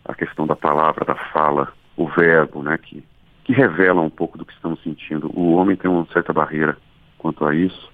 a 0.05 0.13
questão 0.13 0.47
da 0.47 0.55
palavra, 0.55 1.05
da 1.05 1.15
fala, 1.15 1.73
o 1.95 2.07
verbo, 2.07 2.63
né? 2.63 2.77
Que 2.77 3.03
que 3.47 3.53
revela 3.53 4.01
um 4.01 4.09
pouco 4.09 4.37
do 4.37 4.45
que 4.45 4.51
estamos 4.51 4.83
sentindo. 4.83 5.31
O 5.33 5.53
homem 5.53 5.77
tem 5.77 5.89
uma 5.89 6.05
certa 6.11 6.33
barreira 6.33 6.77
quanto 7.17 7.45
a 7.45 7.55
isso 7.55 7.89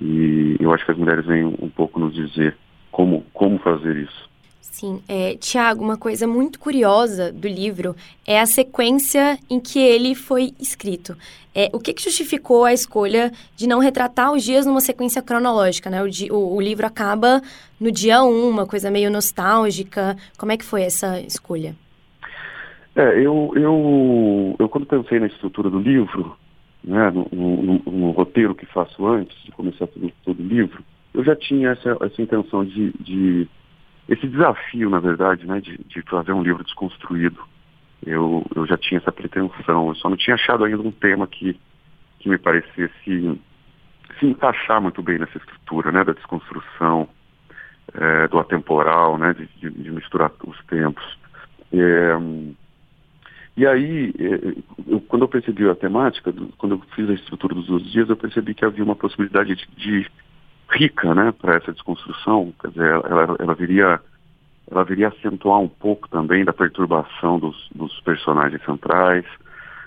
e 0.00 0.56
eu 0.58 0.74
acho 0.74 0.84
que 0.84 0.90
as 0.90 0.98
mulheres 0.98 1.24
vêm 1.24 1.44
um 1.44 1.70
pouco 1.70 2.00
nos 2.00 2.12
dizer 2.12 2.56
como, 2.90 3.24
como 3.32 3.56
fazer 3.60 3.96
isso. 3.96 4.28
Sim, 4.60 5.02
é, 5.08 5.36
Tiago, 5.36 5.82
uma 5.82 5.96
coisa 5.96 6.26
muito 6.26 6.58
curiosa 6.58 7.32
do 7.32 7.48
livro 7.48 7.94
é 8.26 8.40
a 8.40 8.46
sequência 8.46 9.38
em 9.48 9.60
que 9.60 9.78
ele 9.78 10.14
foi 10.14 10.52
escrito. 10.58 11.16
É, 11.54 11.68
o 11.72 11.80
que, 11.80 11.92
que 11.92 12.02
justificou 12.02 12.64
a 12.64 12.72
escolha 12.72 13.32
de 13.56 13.66
não 13.66 13.80
retratar 13.80 14.32
os 14.32 14.44
dias 14.44 14.64
numa 14.64 14.80
sequência 14.80 15.20
cronológica? 15.20 15.90
Né? 15.90 16.02
O, 16.02 16.34
o, 16.34 16.56
o 16.56 16.60
livro 16.60 16.86
acaba 16.86 17.42
no 17.78 17.90
dia 17.90 18.22
1, 18.22 18.48
uma 18.48 18.66
coisa 18.66 18.90
meio 18.90 19.10
nostálgica. 19.10 20.16
Como 20.38 20.52
é 20.52 20.56
que 20.56 20.64
foi 20.64 20.82
essa 20.82 21.20
escolha? 21.20 21.74
É, 22.94 23.18
eu, 23.18 23.52
eu, 23.56 24.56
eu 24.58 24.68
quando 24.68 24.86
pensei 24.86 25.20
na 25.20 25.26
estrutura 25.26 25.70
do 25.70 25.78
livro, 25.78 26.36
né, 26.82 27.10
no, 27.10 27.28
no, 27.32 27.82
no 27.90 28.10
roteiro 28.10 28.54
que 28.54 28.66
faço 28.66 29.06
antes 29.06 29.36
de 29.44 29.52
começar 29.52 29.86
todo 30.24 30.40
o 30.40 30.46
livro, 30.46 30.82
eu 31.14 31.24
já 31.24 31.36
tinha 31.36 31.70
essa, 31.70 31.96
essa 32.00 32.22
intenção 32.22 32.64
de, 32.64 32.92
de, 33.00 33.48
esse 34.10 34.26
desafio, 34.26 34.90
na 34.90 34.98
verdade, 34.98 35.46
né, 35.46 35.60
de, 35.60 35.78
de 35.78 36.02
fazer 36.02 36.32
um 36.32 36.42
livro 36.42 36.64
desconstruído. 36.64 37.40
Eu, 38.04 38.44
eu 38.56 38.66
já 38.66 38.76
tinha 38.76 38.98
essa 38.98 39.12
pretensão, 39.12 39.88
eu 39.88 39.94
só 39.94 40.10
não 40.10 40.16
tinha 40.16 40.34
achado 40.34 40.64
ainda 40.64 40.82
um 40.82 40.90
tema 40.90 41.26
que, 41.26 41.58
que 42.18 42.28
me 42.28 42.36
parecesse 42.36 43.40
se 44.18 44.26
encaixar 44.26 44.80
muito 44.82 45.00
bem 45.00 45.18
nessa 45.18 45.38
estrutura, 45.38 45.92
né, 45.92 46.02
da 46.02 46.12
desconstrução, 46.12 47.08
é, 47.94 48.26
do 48.28 48.38
atemporal, 48.38 49.16
né, 49.16 49.32
de, 49.32 49.46
de, 49.60 49.70
de 49.70 49.90
misturar 49.90 50.32
os 50.44 50.58
tempos. 50.64 51.04
É, 51.72 52.18
E 53.56 53.66
aí, 53.66 54.12
eh, 54.18 54.56
eu, 54.88 55.00
quando 55.02 55.22
eu 55.22 55.28
percebi 55.28 55.68
a 55.68 55.74
temática, 55.74 56.32
quando 56.56 56.76
eu 56.76 56.82
fiz 56.94 57.10
a 57.10 57.14
estrutura 57.14 57.54
dos 57.54 57.66
12 57.66 57.84
dias, 57.90 58.08
eu 58.08 58.16
percebi 58.16 58.54
que 58.54 58.64
havia 58.64 58.82
uma 58.82 58.96
possibilidade 58.96 59.54
de, 59.54 59.66
de 59.76 60.10
rica, 60.70 61.14
né, 61.14 61.32
para 61.32 61.56
essa 61.56 61.72
desconstrução. 61.72 62.52
Quer 62.60 62.68
dizer, 62.68 62.90
ela, 62.90 63.36
ela 63.38 63.54
viria 63.54 64.00
ela 64.70 64.84
viria 64.84 65.08
acentuar 65.08 65.58
um 65.58 65.68
pouco 65.68 66.08
também 66.08 66.44
da 66.44 66.52
perturbação 66.52 67.40
dos, 67.40 67.68
dos 67.74 68.00
personagens 68.02 68.62
centrais. 68.64 69.24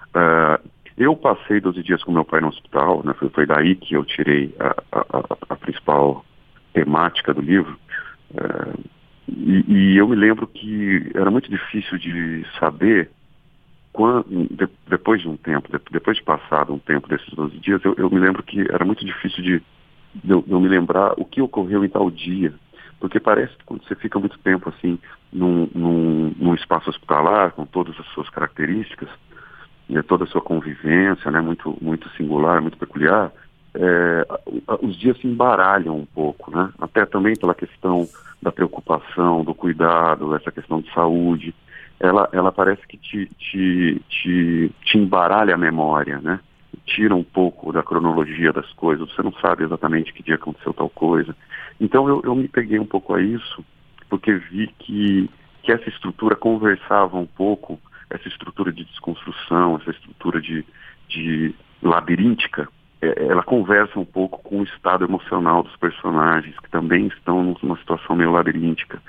Uh, 0.10 0.70
eu 0.98 1.16
passei 1.16 1.62
12 1.62 1.82
dias 1.82 2.04
com 2.04 2.12
meu 2.12 2.25
pai 2.25 2.42
no 2.42 2.50
hospital, 2.50 3.02
né, 3.04 3.13
foi, 3.13 3.30
foi 3.30 3.46
daí 3.46 3.75
que 3.75 3.96
eu 3.96 4.04
tirei 4.04 4.54
a, 4.60 4.75
a, 4.92 5.38
a 5.50 5.56
principal 5.56 6.25
temática 6.74 7.34
do 7.34 7.42
livro. 7.42 7.80
Uh, 8.32 8.84
e, 9.30 9.63
e, 9.68 9.98
eu 9.98 10.08
me 10.08 10.18
lembro 10.18 10.46
que 10.48 11.12
era 11.16 11.32
muito 11.32 11.50
difícil 11.50 11.98
de 11.98 12.46
saber 12.60 13.10
quando, 13.94 14.25
de, 14.28 14.68
depois 14.88 15.22
de 15.22 15.30
um 15.30 15.38
tempo, 15.38 15.72
de, 15.72 15.82
depois 15.92 16.18
de 16.18 16.24
passado 16.24 16.74
um 16.74 16.80
tempo 16.80 17.08
desses 17.08 17.30
12 17.34 17.58
dias, 17.60 17.82
eu, 17.86 17.96
eu 17.98 18.10
me 18.10 18.20
lembro 18.20 18.44
que 18.44 18.60
era 18.70 18.84
muito 18.84 19.06
difícil 19.06 19.42
de, 19.42 19.63
eu, 20.27 20.43
eu 20.48 20.60
me 20.60 20.67
lembrar 20.67 21.13
o 21.17 21.25
que 21.25 21.41
ocorreu 21.41 21.84
em 21.84 21.89
tal 21.89 22.10
dia. 22.10 22.53
Porque 23.00 23.20
parece 23.20 23.55
que 23.58 23.65
quando 23.65 23.84
você 23.86 23.96
fica 23.96 24.17
muito 24.17 24.38
tempo 24.39 24.70
assim 24.70 24.98
num, 25.32 25.67
num, 25.74 26.34
num 26.38 26.55
espaço 26.55 26.89
hospitalar, 26.89 27.51
com 27.51 27.65
todas 27.65 28.00
as 28.00 28.05
suas 28.08 28.29
características, 28.29 29.10
e 29.89 30.01
toda 30.03 30.24
a 30.24 30.27
sua 30.27 30.41
convivência, 30.41 31.29
né, 31.29 31.41
muito, 31.41 31.77
muito 31.82 32.10
singular, 32.12 32.62
muito 32.62 32.77
peculiar, 32.77 33.32
é, 33.75 34.25
os 34.82 34.96
dias 34.98 35.17
se 35.20 35.27
embaralham 35.27 35.98
um 35.98 36.05
pouco, 36.05 36.55
né? 36.55 36.70
Até 36.79 37.05
também 37.05 37.36
pela 37.36 37.55
questão 37.55 38.08
da 38.41 38.51
preocupação, 38.51 39.43
do 39.43 39.53
cuidado, 39.53 40.36
essa 40.36 40.51
questão 40.51 40.79
de 40.79 40.93
saúde, 40.93 41.55
ela, 42.00 42.29
ela 42.32 42.51
parece 42.51 42.86
que 42.88 42.98
te, 42.98 43.25
te, 43.38 44.01
te, 44.08 44.72
te 44.84 44.98
embaralha 44.98 45.55
a 45.55 45.58
memória, 45.58 46.20
né? 46.22 46.39
Tira 46.86 47.16
um 47.16 47.24
pouco 47.24 47.72
da 47.72 47.82
cronologia 47.82 48.52
das 48.52 48.72
coisas, 48.74 49.10
você 49.12 49.22
não 49.24 49.34
sabe 49.34 49.63
exatamente 49.63 50.13
que 50.13 50.24
dia 50.24 50.36
aconteceu 50.36 50.74
tal 50.74 50.90
coisa. 50.90 51.36
Então 51.80 52.08
eu, 52.08 52.22
eu 52.24 52.36
me 52.36 52.48
peguei 52.48 52.80
um 52.80 52.86
pouco 52.86 53.13
a 53.13 53.22
isso, 53.22 53.63
porque 54.10 54.34
vi 54.34 54.68
que, 54.80 55.30
que 55.62 55.72
essa 55.72 55.90
estrutura 55.90 56.36
conversava 56.36 57.18
um 57.18 57.25
pouco, 57.25 57.80
essa 58.10 58.28
estrutura 58.28 58.72
de 58.72 58.84
desconstrução, 58.84 59.78
essa 59.78 59.92
estrutura 59.92 60.42
de, 60.42 60.66
de 61.08 61.56
labiríntica, 61.82 62.68
é, 63.02 63.25
ela 63.25 63.44
conversa 63.44 64.00
um 64.00 64.06
pouco 64.06 64.42
com 64.44 64.62
o 64.62 64.63
estado 64.63 65.04
emocional 65.04 65.63
dos 65.63 65.75
personagens, 65.75 66.58
que 66.60 66.70
também 66.70 67.08
estão 67.08 67.56
numa 67.62 67.78
situação 67.78 68.16
meio 68.16 68.32
labiríntica, 68.32 69.02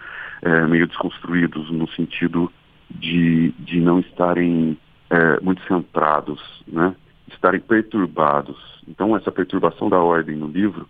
é, 0.42 0.66
meio 0.66 0.86
desconstruídos 0.88 1.70
no 1.70 1.88
sentido 1.90 2.50
de, 2.90 3.52
de 3.58 3.80
não 3.80 4.00
estarem 4.00 4.76
é, 5.10 5.40
muito 5.40 5.62
centrados, 5.66 6.40
né? 6.66 6.94
Estarem 7.28 7.60
perturbados. 7.60 8.56
Então, 8.86 9.16
essa 9.16 9.32
perturbação 9.32 9.88
da 9.88 9.98
ordem 9.98 10.36
no 10.36 10.46
livro 10.46 10.88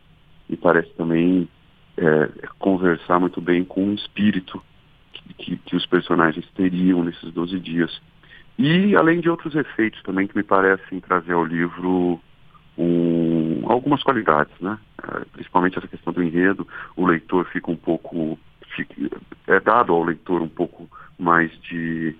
me 0.48 0.56
parece 0.56 0.90
também 0.94 1.48
é, 1.96 2.28
conversar 2.58 3.20
muito 3.20 3.40
bem 3.40 3.64
com 3.64 3.88
o 3.88 3.94
espírito 3.94 4.62
que, 5.12 5.34
que, 5.34 5.56
que 5.56 5.76
os 5.76 5.86
personagens 5.86 6.46
teriam 6.54 7.04
nesses 7.04 7.32
12 7.32 7.58
dias. 7.60 8.00
E 8.58 8.94
além 8.94 9.20
de 9.20 9.28
outros 9.28 9.54
efeitos 9.54 10.02
também 10.02 10.26
que 10.26 10.36
me 10.36 10.42
parecem 10.42 11.00
trazer 11.00 11.32
ao 11.32 11.44
livro 11.44 12.20
um, 12.76 13.62
algumas 13.64 14.02
qualidades, 14.02 14.54
né? 14.60 14.78
É, 15.02 15.24
principalmente 15.32 15.78
essa 15.78 15.88
questão 15.88 16.12
do 16.12 16.22
enredo, 16.22 16.66
o 16.96 17.06
leitor 17.06 17.46
fica 17.46 17.70
um 17.70 17.76
pouco, 17.76 18.38
fica, 18.74 18.94
é 19.46 19.60
dado 19.60 19.92
ao 19.92 20.02
leitor 20.02 20.42
um 20.42 20.48
pouco 20.48 20.88
mais 21.18 21.50
de, 21.62 22.16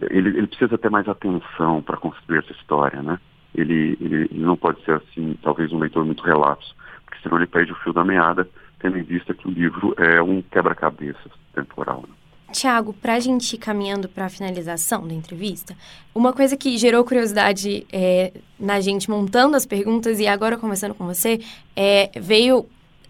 ele, 0.00 0.30
ele 0.30 0.46
precisa 0.46 0.76
ter 0.76 0.90
mais 0.90 1.08
atenção 1.08 1.82
para 1.82 1.96
construir 1.96 2.38
essa 2.38 2.52
história, 2.52 3.02
né? 3.02 3.18
Ele, 3.54 3.96
ele, 4.00 4.28
ele, 4.30 4.40
não 4.40 4.56
pode 4.56 4.82
ser 4.84 4.92
assim, 4.92 5.36
talvez 5.42 5.72
um 5.72 5.78
leitor 5.78 6.04
muito 6.04 6.22
relapso, 6.22 6.74
porque 7.04 7.22
senão 7.22 7.36
ele 7.36 7.46
perde 7.46 7.72
o 7.72 7.76
fio 7.76 7.92
da 7.92 8.04
meada, 8.04 8.48
tendo 8.80 8.98
em 8.98 9.02
vista 9.02 9.32
que 9.32 9.46
o 9.46 9.50
livro 9.50 9.94
é 9.96 10.20
um 10.20 10.42
quebra-cabeças 10.42 11.32
temporal. 11.54 12.04
Né? 12.08 12.14
Tiago, 12.54 12.92
para 12.92 13.14
a 13.14 13.20
gente 13.20 13.54
ir 13.54 13.58
caminhando 13.58 14.08
para 14.08 14.26
a 14.26 14.30
finalização 14.30 15.06
da 15.06 15.12
entrevista, 15.12 15.76
uma 16.14 16.32
coisa 16.32 16.56
que 16.56 16.78
gerou 16.78 17.04
curiosidade 17.04 17.86
é, 17.92 18.32
na 18.58 18.80
gente 18.80 19.10
montando 19.10 19.56
as 19.56 19.66
perguntas 19.66 20.20
e 20.20 20.26
agora 20.26 20.56
conversando 20.56 20.94
com 20.94 21.04
você, 21.04 21.40
é, 21.74 22.10
veio 22.16 22.66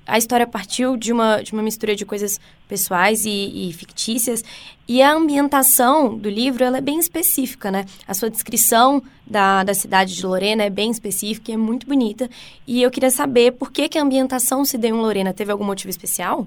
a 0.06 0.18
história 0.18 0.46
partiu 0.46 0.96
de 0.96 1.12
uma, 1.12 1.42
de 1.42 1.52
uma 1.52 1.62
mistura 1.62 1.94
de 1.94 2.04
coisas 2.04 2.40
pessoais 2.68 3.24
e, 3.24 3.68
e, 3.68 3.72
fictícias 3.72 4.44
e 4.88 5.02
a 5.02 5.12
ambientação 5.12 6.16
do 6.16 6.28
livro 6.28 6.64
ela 6.64 6.78
é 6.78 6.80
bem 6.80 6.98
específica, 6.98 7.70
né? 7.70 7.84
A 8.06 8.14
sua 8.14 8.28
descrição 8.28 9.02
da, 9.26 9.64
da 9.64 9.74
cidade 9.74 10.14
de 10.14 10.26
Lorena 10.26 10.62
é 10.62 10.70
bem 10.70 10.90
específica 10.90 11.50
e 11.50 11.54
é 11.54 11.56
muito 11.56 11.86
bonita. 11.86 12.28
E 12.66 12.82
eu 12.82 12.90
queria 12.90 13.10
saber 13.10 13.52
por 13.52 13.72
que, 13.72 13.88
que 13.88 13.98
a 13.98 14.02
ambientação 14.02 14.64
se 14.64 14.76
deu 14.76 14.94
em 14.94 15.00
Lorena. 15.00 15.32
Teve 15.32 15.52
algum 15.52 15.64
motivo 15.64 15.90
especial? 15.90 16.46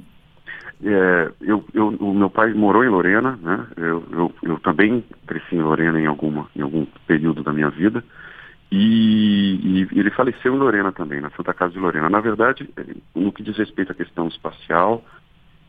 É, 0.84 1.32
eu, 1.42 1.64
eu, 1.74 1.88
o 1.88 2.14
meu 2.14 2.30
pai 2.30 2.54
morou 2.54 2.84
em 2.84 2.90
Lorena, 2.90 3.38
né? 3.42 3.66
Eu, 3.78 4.04
eu, 4.12 4.34
eu, 4.44 4.60
também 4.60 5.04
cresci 5.26 5.56
em 5.56 5.62
Lorena 5.62 6.00
em, 6.00 6.06
alguma, 6.06 6.48
em 6.56 6.62
algum 6.62 6.86
período 7.08 7.44
da 7.44 7.52
minha 7.52 7.70
vida. 7.70 8.04
E, 8.72 9.88
e, 9.92 10.00
ele 10.00 10.12
faleceu 10.12 10.54
em 10.54 10.58
Lorena 10.58 10.92
também, 10.92 11.22
na 11.22 11.30
Santa 11.32 11.54
Casa 11.54 11.74
de 11.74 11.80
Lorena. 11.80 12.10
Na 12.10 12.20
verdade, 12.20 12.70
no 13.16 13.32
que 13.32 13.44
diz 13.44 13.58
respeito 13.58 13.92
à 13.92 13.96
questão 13.96 14.28
espacial 14.28 15.04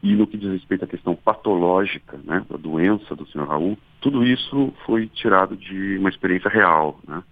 e 0.03 0.15
no 0.15 0.27
que 0.27 0.37
diz 0.37 0.51
respeito 0.51 0.85
à 0.85 0.89
questão 0.89 1.15
patológica, 1.15 2.19
né, 2.25 2.45
da 2.49 2.57
doença 2.57 3.15
do 3.15 3.27
senhor 3.29 3.49
Raul, 3.49 3.79
tudo 4.01 4.25
isso 4.25 4.73
foi 4.85 5.07
tirado 5.09 5.57
de 5.57 5.99
uma 5.99 6.09
experiência 6.09 6.51
real, 6.51 6.99
né? 7.07 7.23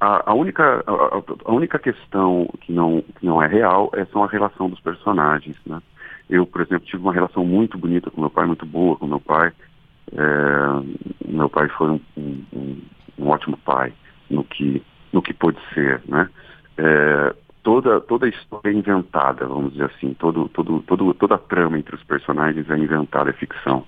A, 0.00 0.32
a 0.32 0.34
única, 0.34 0.84
a, 0.86 1.50
a, 1.50 1.52
única 1.52 1.78
questão 1.78 2.48
que 2.60 2.72
não, 2.72 3.02
que 3.18 3.24
não 3.24 3.42
é 3.42 3.46
real 3.46 3.90
é 3.94 4.04
são 4.06 4.24
a 4.24 4.26
relação 4.26 4.68
dos 4.68 4.80
personagens, 4.80 5.56
né? 5.64 5.80
Eu, 6.28 6.46
por 6.46 6.62
exemplo, 6.62 6.86
tive 6.86 7.02
uma 7.02 7.12
relação 7.12 7.44
muito 7.44 7.78
bonita 7.78 8.10
com 8.10 8.20
meu 8.20 8.30
pai, 8.30 8.46
muito 8.46 8.66
boa 8.66 8.96
com 8.96 9.06
meu 9.06 9.20
pai. 9.20 9.52
É, 10.12 11.28
meu 11.28 11.48
pai 11.48 11.68
foi 11.70 11.90
um, 11.90 12.00
um, 12.16 12.82
um, 13.18 13.28
ótimo 13.28 13.56
pai 13.58 13.92
no 14.28 14.44
que, 14.44 14.82
no 15.14 15.22
que 15.22 15.32
pôde 15.32 15.58
ser, 15.72 16.02
né? 16.06 16.28
É, 16.76 17.34
toda, 17.62 18.00
toda 18.00 18.26
a 18.26 18.28
história 18.28 18.68
é 18.68 18.72
inventada, 18.72 19.46
vamos 19.46 19.72
dizer 19.72 19.84
assim. 19.84 20.12
Todo, 20.14 20.48
todo, 20.48 20.82
todo, 20.82 21.14
toda 21.14 21.36
a 21.36 21.38
trama 21.38 21.78
entre 21.78 21.94
os 21.94 22.02
personagens 22.02 22.68
é 22.68 22.76
inventada, 22.76 23.30
é 23.30 23.32
ficção. 23.32 23.84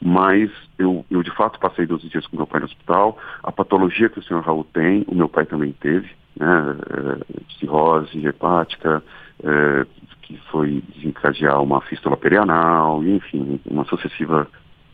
Mas 0.00 0.50
eu, 0.78 1.04
eu, 1.10 1.22
de 1.22 1.30
fato, 1.32 1.58
passei 1.58 1.84
12 1.84 2.08
dias 2.08 2.26
com 2.26 2.36
meu 2.36 2.46
pai 2.46 2.60
no 2.60 2.66
hospital. 2.66 3.18
A 3.42 3.50
patologia 3.50 4.08
que 4.08 4.20
o 4.20 4.22
senhor 4.22 4.42
Raul 4.42 4.64
tem, 4.72 5.04
o 5.08 5.14
meu 5.14 5.28
pai 5.28 5.46
também 5.46 5.72
teve, 5.72 6.10
né? 6.36 6.76
É, 6.90 7.42
cirrose 7.58 8.24
hepática, 8.24 9.02
é, 9.42 9.86
que 10.22 10.36
foi 10.50 10.82
desencadear 10.94 11.60
uma 11.60 11.80
fístula 11.80 12.16
perianal, 12.16 13.02
enfim, 13.04 13.60
uma 13.66 13.84
sucessiva, 13.84 14.46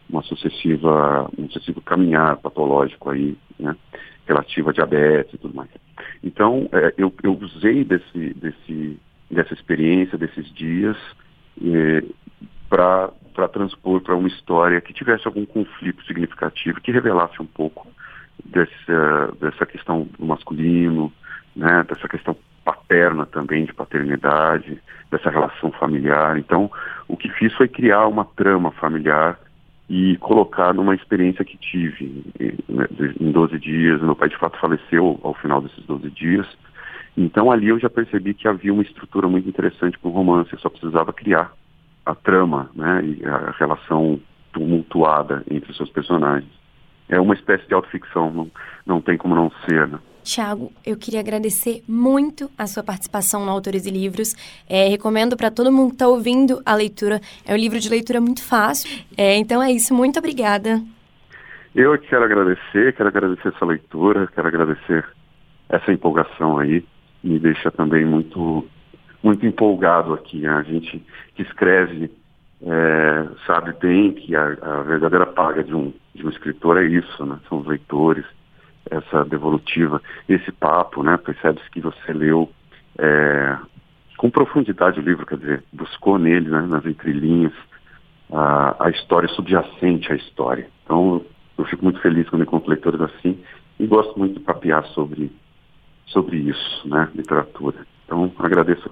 uma 0.09 0.23
sucessiva, 0.23 1.31
um 1.39 1.47
sucessivo 1.49 1.81
caminhar 1.83 2.37
patológico 2.39 3.11
aí, 3.11 3.37
né, 3.59 3.77
relativo 4.29 4.71
a 4.71 4.73
diabetes 4.73 5.35
e 5.35 5.39
tudo 5.39 5.55
mais. 5.55 5.71
Então, 6.23 6.69
é, 6.73 6.95
eu, 6.99 7.13
eu 7.23 7.33
usei 7.33 7.83
desse, 7.83 8.35
desse, 8.35 9.01
dessa 9.31 9.55
experiência, 9.55 10.19
desses 10.19 10.53
dias, 10.55 10.97
é, 11.65 12.05
para 12.69 13.49
transpor 13.53 14.01
para 14.03 14.15
uma 14.15 14.29
história 14.29 14.81
que 14.81 14.93
tivesse 14.93 15.27
algum 15.27 15.47
conflito 15.47 16.05
significativo, 16.05 16.81
que 16.81 16.93
revelasse 16.93 17.41
um 17.41 17.47
pouco 17.47 17.87
dessa, 18.45 19.33
dessa 19.41 19.65
questão 19.65 20.07
do 20.19 20.27
masculino, 20.27 21.13
né, 21.57 21.85
dessa 21.89 22.07
questão 22.09 22.37
paterna 22.65 23.25
também, 23.25 23.65
de 23.65 23.73
paternidade, 23.73 24.79
dessa 25.11 25.31
relação 25.31 25.73
familiar. 25.73 26.39
Então, 26.39 26.71
o 27.07 27.17
que 27.17 27.31
fiz 27.31 27.55
foi 27.55 27.67
criar 27.67 28.07
uma 28.07 28.25
trama 28.25 28.71
familiar 28.73 29.39
e 29.89 30.17
colocar 30.19 30.75
numa 30.75 30.95
experiência 30.95 31.45
que 31.45 31.57
tive 31.57 32.25
né, 32.69 32.87
em 33.19 33.33
12 33.33 33.59
dias. 33.59 34.03
Meu 34.03 34.15
pai, 34.15 34.29
de 34.29 34.37
fato, 34.37 34.59
faleceu 34.59 35.19
ao 35.23 35.35
final 35.35 35.63
desses 35.63 35.85
12 35.87 36.11
dias. 36.11 36.47
Então, 37.17 37.51
ali 37.51 37.69
eu 37.69 37.79
já 37.79 37.89
percebi 37.89 38.35
que 38.35 38.47
havia 38.47 38.73
uma 38.73 38.83
estrutura 38.83 39.27
muito 39.27 39.49
interessante 39.49 39.99
para 39.99 40.09
o 40.09 40.13
romance. 40.13 40.53
Eu 40.53 40.59
só 40.59 40.69
precisava 40.69 41.13
criar 41.13 41.53
a 42.05 42.15
trama 42.15 42.71
né, 42.75 43.03
e 43.05 43.27
a 43.27 43.55
relação 43.59 44.21
tumultuada 44.53 45.43
entre 45.51 45.71
os 45.71 45.77
seus 45.77 45.91
personagens. 45.91 46.51
É 47.09 47.19
uma 47.19 47.35
espécie 47.35 47.67
de 47.67 47.75
autoficção, 47.75 48.31
não, 48.31 48.51
não 48.85 49.01
tem 49.01 49.17
como 49.17 49.35
não 49.35 49.51
ser. 49.67 49.89
Né? 49.89 49.99
Tiago, 50.29 50.71
eu 50.85 50.95
queria 50.95 51.21
agradecer 51.21 51.83
muito 51.89 52.51
a 52.59 52.67
sua 52.67 52.83
participação 52.83 53.47
no 53.47 53.51
Autores 53.51 53.87
e 53.87 53.91
Livros. 53.91 54.35
É, 54.69 54.87
recomendo 54.87 55.39
para 55.39 55.51
todo 55.51 55.73
mundo 55.73 55.89
que 55.89 55.95
está 55.95 56.07
ouvindo 56.07 56.61
a 56.67 56.75
leitura. 56.75 57.19
É 57.47 57.55
um 57.55 57.57
livro 57.57 57.81
de 57.81 57.89
leitura 57.89 58.21
muito 58.21 58.45
fácil. 58.45 58.91
É, 59.17 59.37
então 59.37 59.63
é 59.63 59.73
isso, 59.73 59.95
muito 59.95 60.19
obrigada. 60.19 60.83
Eu 61.75 61.99
quero 61.99 62.25
agradecer, 62.25 62.95
quero 62.95 63.09
agradecer 63.09 63.49
essa 63.49 63.65
leitura, 63.65 64.29
quero 64.35 64.49
agradecer 64.49 65.03
essa 65.67 65.91
empolgação 65.91 66.59
aí. 66.59 66.85
Me 67.25 67.39
deixa 67.39 67.71
também 67.71 68.05
muito, 68.05 68.69
muito 69.23 69.47
empolgado 69.47 70.13
aqui. 70.13 70.41
Né? 70.41 70.51
A 70.51 70.63
gente 70.63 71.03
que 71.35 71.43
escreve 71.43 72.11
é, 72.61 73.29
sabe 73.47 73.73
bem 73.81 74.13
que 74.13 74.37
a, 74.37 74.59
a, 74.61 74.83
verdadeira 74.83 75.25
paga 75.25 75.65
de 75.65 75.75
um, 75.75 75.91
de 76.15 76.27
um 76.27 76.29
escritor 76.29 76.77
é 76.77 76.85
isso, 76.85 77.25
né? 77.25 77.39
São 77.49 77.61
os 77.61 77.67
leitores, 77.67 78.27
essa 78.91 79.25
devolutiva, 79.25 80.01
esse 80.29 80.51
papo, 80.53 81.03
né? 81.03 81.17
Percebe-se 81.17 81.71
que 81.71 81.81
você 81.81 82.13
leu 82.13 82.51
é, 82.99 83.57
com 84.19 84.31
profundidade 84.31 84.99
o 84.99 85.03
livro, 85.03 85.25
quer 85.25 85.39
dizer, 85.39 85.65
buscou 85.73 86.19
nele, 86.19 86.51
né, 86.51 86.63
nas 86.63 86.85
entrelinhas, 86.85 87.53
a, 88.31 88.87
a 88.87 88.91
história 88.91 89.29
subjacente 89.29 90.13
à 90.13 90.17
história. 90.17 90.69
Então, 90.85 91.25
eu 91.57 91.65
fico 91.65 91.85
muito 91.85 92.01
feliz 92.01 92.29
quando 92.29 92.43
encontro 92.43 92.69
leitores 92.69 93.01
assim 93.01 93.39
e 93.79 93.87
gosto 93.87 94.19
muito 94.19 94.35
de 94.35 94.41
papear 94.41 94.85
sobre, 94.89 95.31
sobre 96.07 96.37
isso, 96.37 96.89
né, 96.89 97.09
literatura. 97.15 97.87
Então, 98.05 98.31
agradeço 98.39 98.91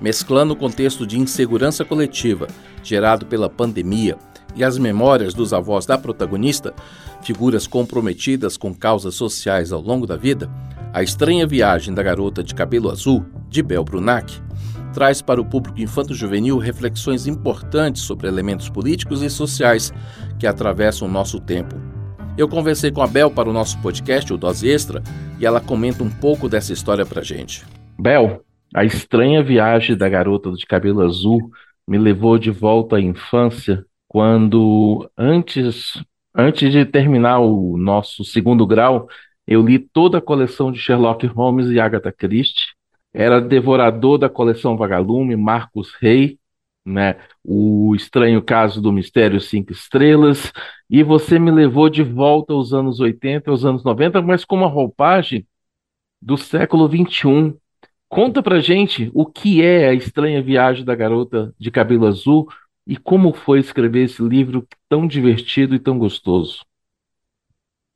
Mesclando 0.00 0.52
o 0.52 0.56
contexto 0.56 1.04
de 1.04 1.18
insegurança 1.18 1.84
coletiva 1.84 2.46
gerado 2.84 3.26
pela 3.26 3.50
pandemia 3.50 4.16
e 4.54 4.62
as 4.62 4.78
memórias 4.78 5.34
dos 5.34 5.52
avós 5.52 5.86
da 5.86 5.98
protagonista, 5.98 6.72
figuras 7.20 7.66
comprometidas 7.66 8.56
com 8.56 8.72
causas 8.72 9.16
sociais 9.16 9.72
ao 9.72 9.80
longo 9.80 10.06
da 10.06 10.16
vida, 10.16 10.48
a 10.92 11.02
estranha 11.02 11.44
viagem 11.48 11.92
da 11.92 12.00
garota 12.00 12.44
de 12.44 12.54
cabelo 12.54 12.92
azul, 12.92 13.26
de 13.48 13.60
Bel 13.60 13.82
Brunac, 13.82 14.40
traz 14.94 15.20
para 15.20 15.40
o 15.40 15.44
público 15.44 15.80
infanto-juvenil 15.80 16.58
reflexões 16.58 17.26
importantes 17.26 18.02
sobre 18.02 18.28
elementos 18.28 18.68
políticos 18.68 19.20
e 19.20 19.28
sociais 19.28 19.92
que 20.38 20.46
atravessam 20.46 21.08
o 21.08 21.10
nosso 21.10 21.40
tempo 21.40 21.97
eu 22.38 22.48
conversei 22.48 22.92
com 22.92 23.02
a 23.02 23.06
Bel 23.08 23.32
para 23.32 23.50
o 23.50 23.52
nosso 23.52 23.76
podcast, 23.82 24.32
o 24.32 24.36
Dose 24.36 24.70
Extra, 24.70 25.02
e 25.40 25.44
ela 25.44 25.60
comenta 25.60 26.04
um 26.04 26.08
pouco 26.08 26.48
dessa 26.48 26.72
história 26.72 27.04
pra 27.04 27.20
gente. 27.20 27.64
Bel, 27.98 28.44
a 28.72 28.84
estranha 28.84 29.42
viagem 29.42 29.96
da 29.96 30.08
garota 30.08 30.52
de 30.52 30.64
cabelo 30.64 31.02
azul 31.02 31.50
me 31.86 31.98
levou 31.98 32.38
de 32.38 32.52
volta 32.52 32.94
à 32.94 33.00
infância, 33.00 33.84
quando 34.06 35.10
antes, 35.18 36.00
antes 36.32 36.70
de 36.70 36.84
terminar 36.84 37.40
o 37.40 37.76
nosso 37.76 38.24
segundo 38.24 38.64
grau, 38.64 39.08
eu 39.44 39.60
li 39.60 39.80
toda 39.80 40.18
a 40.18 40.22
coleção 40.22 40.70
de 40.70 40.78
Sherlock 40.78 41.26
Holmes 41.26 41.66
e 41.70 41.80
Agatha 41.80 42.12
Christie. 42.12 42.66
Era 43.12 43.40
devorador 43.40 44.16
da 44.16 44.28
coleção 44.28 44.76
Vagalume, 44.76 45.34
Marcos 45.34 45.92
Rey, 46.00 46.38
né? 46.86 47.16
O 47.50 47.94
Estranho 47.96 48.42
Caso 48.42 48.78
do 48.78 48.92
Mistério 48.92 49.40
Cinco 49.40 49.72
Estrelas, 49.72 50.52
e 50.90 51.02
você 51.02 51.38
me 51.38 51.50
levou 51.50 51.88
de 51.88 52.02
volta 52.02 52.52
aos 52.52 52.74
anos 52.74 53.00
80, 53.00 53.50
aos 53.50 53.64
anos 53.64 53.82
90, 53.82 54.20
mas 54.20 54.44
com 54.44 54.56
uma 54.56 54.66
roupagem 54.68 55.46
do 56.20 56.36
século 56.36 56.86
21. 56.86 57.56
Conta 58.06 58.42
pra 58.42 58.60
gente 58.60 59.10
o 59.14 59.24
que 59.24 59.62
é 59.62 59.88
a 59.88 59.94
estranha 59.94 60.42
viagem 60.42 60.84
da 60.84 60.94
garota 60.94 61.54
de 61.58 61.70
cabelo 61.70 62.06
azul 62.06 62.46
e 62.86 62.98
como 62.98 63.32
foi 63.32 63.60
escrever 63.60 64.04
esse 64.04 64.22
livro 64.22 64.66
tão 64.86 65.06
divertido 65.06 65.74
e 65.74 65.78
tão 65.78 65.98
gostoso. 65.98 66.66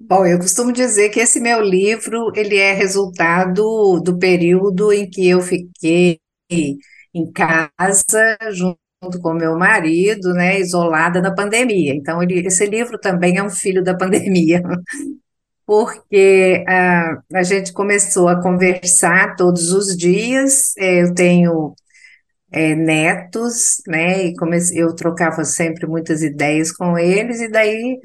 Bom, 0.00 0.24
eu 0.24 0.38
costumo 0.38 0.72
dizer 0.72 1.10
que 1.10 1.20
esse 1.20 1.40
meu 1.40 1.60
livro 1.60 2.32
ele 2.34 2.56
é 2.56 2.72
resultado 2.72 4.00
do 4.02 4.18
período 4.18 4.92
em 4.92 5.08
que 5.08 5.28
eu 5.28 5.42
fiquei 5.42 6.18
em 6.50 7.30
casa 7.30 8.38
junto 8.50 8.81
com 9.20 9.34
meu 9.34 9.56
marido, 9.58 10.32
né, 10.32 10.60
isolada 10.60 11.20
na 11.20 11.34
pandemia. 11.34 11.94
Então, 11.94 12.22
ele, 12.22 12.46
esse 12.46 12.66
livro 12.66 12.98
também 12.98 13.38
é 13.38 13.42
um 13.42 13.50
filho 13.50 13.82
da 13.82 13.94
pandemia, 13.96 14.62
porque 15.66 16.64
a, 16.68 17.18
a 17.34 17.42
gente 17.42 17.72
começou 17.72 18.28
a 18.28 18.40
conversar 18.42 19.36
todos 19.36 19.72
os 19.72 19.96
dias. 19.96 20.76
É, 20.78 21.02
eu 21.02 21.14
tenho 21.14 21.74
é, 22.50 22.74
netos, 22.74 23.82
né, 23.86 24.26
e 24.26 24.36
comecei, 24.36 24.82
eu 24.82 24.94
trocava 24.94 25.44
sempre 25.44 25.86
muitas 25.86 26.22
ideias 26.22 26.70
com 26.70 26.98
eles, 26.98 27.40
e 27.40 27.48
daí 27.50 27.98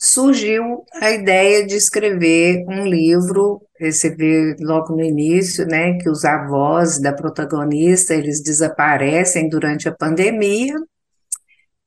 surgiu 0.00 0.84
a 0.94 1.10
ideia 1.10 1.66
de 1.66 1.76
escrever 1.76 2.64
um 2.66 2.86
livro. 2.86 3.60
Você 3.78 4.14
vê 4.14 4.56
logo 4.58 4.96
no 4.96 5.04
início, 5.04 5.66
né, 5.66 5.98
que 5.98 6.08
os 6.08 6.24
avós 6.24 6.98
da 6.98 7.12
protagonista 7.12 8.14
eles 8.14 8.42
desaparecem 8.42 9.48
durante 9.48 9.88
a 9.88 9.94
pandemia 9.94 10.74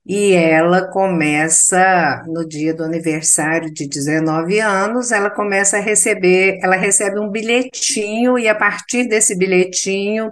e 0.05 0.33
ela 0.33 0.85
começa 0.91 2.21
no 2.27 2.45
dia 2.47 2.73
do 2.73 2.83
aniversário 2.83 3.73
de 3.73 3.87
19 3.87 4.59
anos, 4.59 5.11
ela 5.11 5.29
começa 5.29 5.77
a 5.77 5.81
receber, 5.81 6.59
ela 6.61 6.75
recebe 6.75 7.19
um 7.19 7.29
bilhetinho 7.29 8.37
e 8.37 8.47
a 8.47 8.55
partir 8.55 9.07
desse 9.07 9.35
bilhetinho 9.35 10.31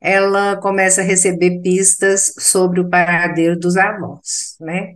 ela 0.00 0.56
começa 0.56 1.02
a 1.02 1.04
receber 1.04 1.60
pistas 1.60 2.32
sobre 2.38 2.80
o 2.80 2.88
paradeiro 2.88 3.58
dos 3.58 3.76
avós, 3.76 4.56
né? 4.58 4.94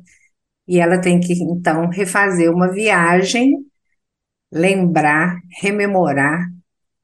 E 0.67 0.79
ela 0.81 1.01
tem 1.01 1.21
que 1.21 1.35
então 1.35 1.89
refazer 1.89 2.51
uma 2.51 2.73
viagem, 2.73 3.55
lembrar, 4.53 5.39
rememorar 5.61 6.49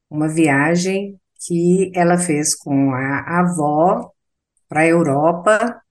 uma 0.09 0.27
viagem 0.27 1.19
que 1.47 1.91
ela 1.95 2.17
fez 2.17 2.55
com 2.55 2.91
a 2.93 3.39
avó 3.39 4.11
para 4.69 4.81
a 4.81 4.87
Europa, 4.87 5.81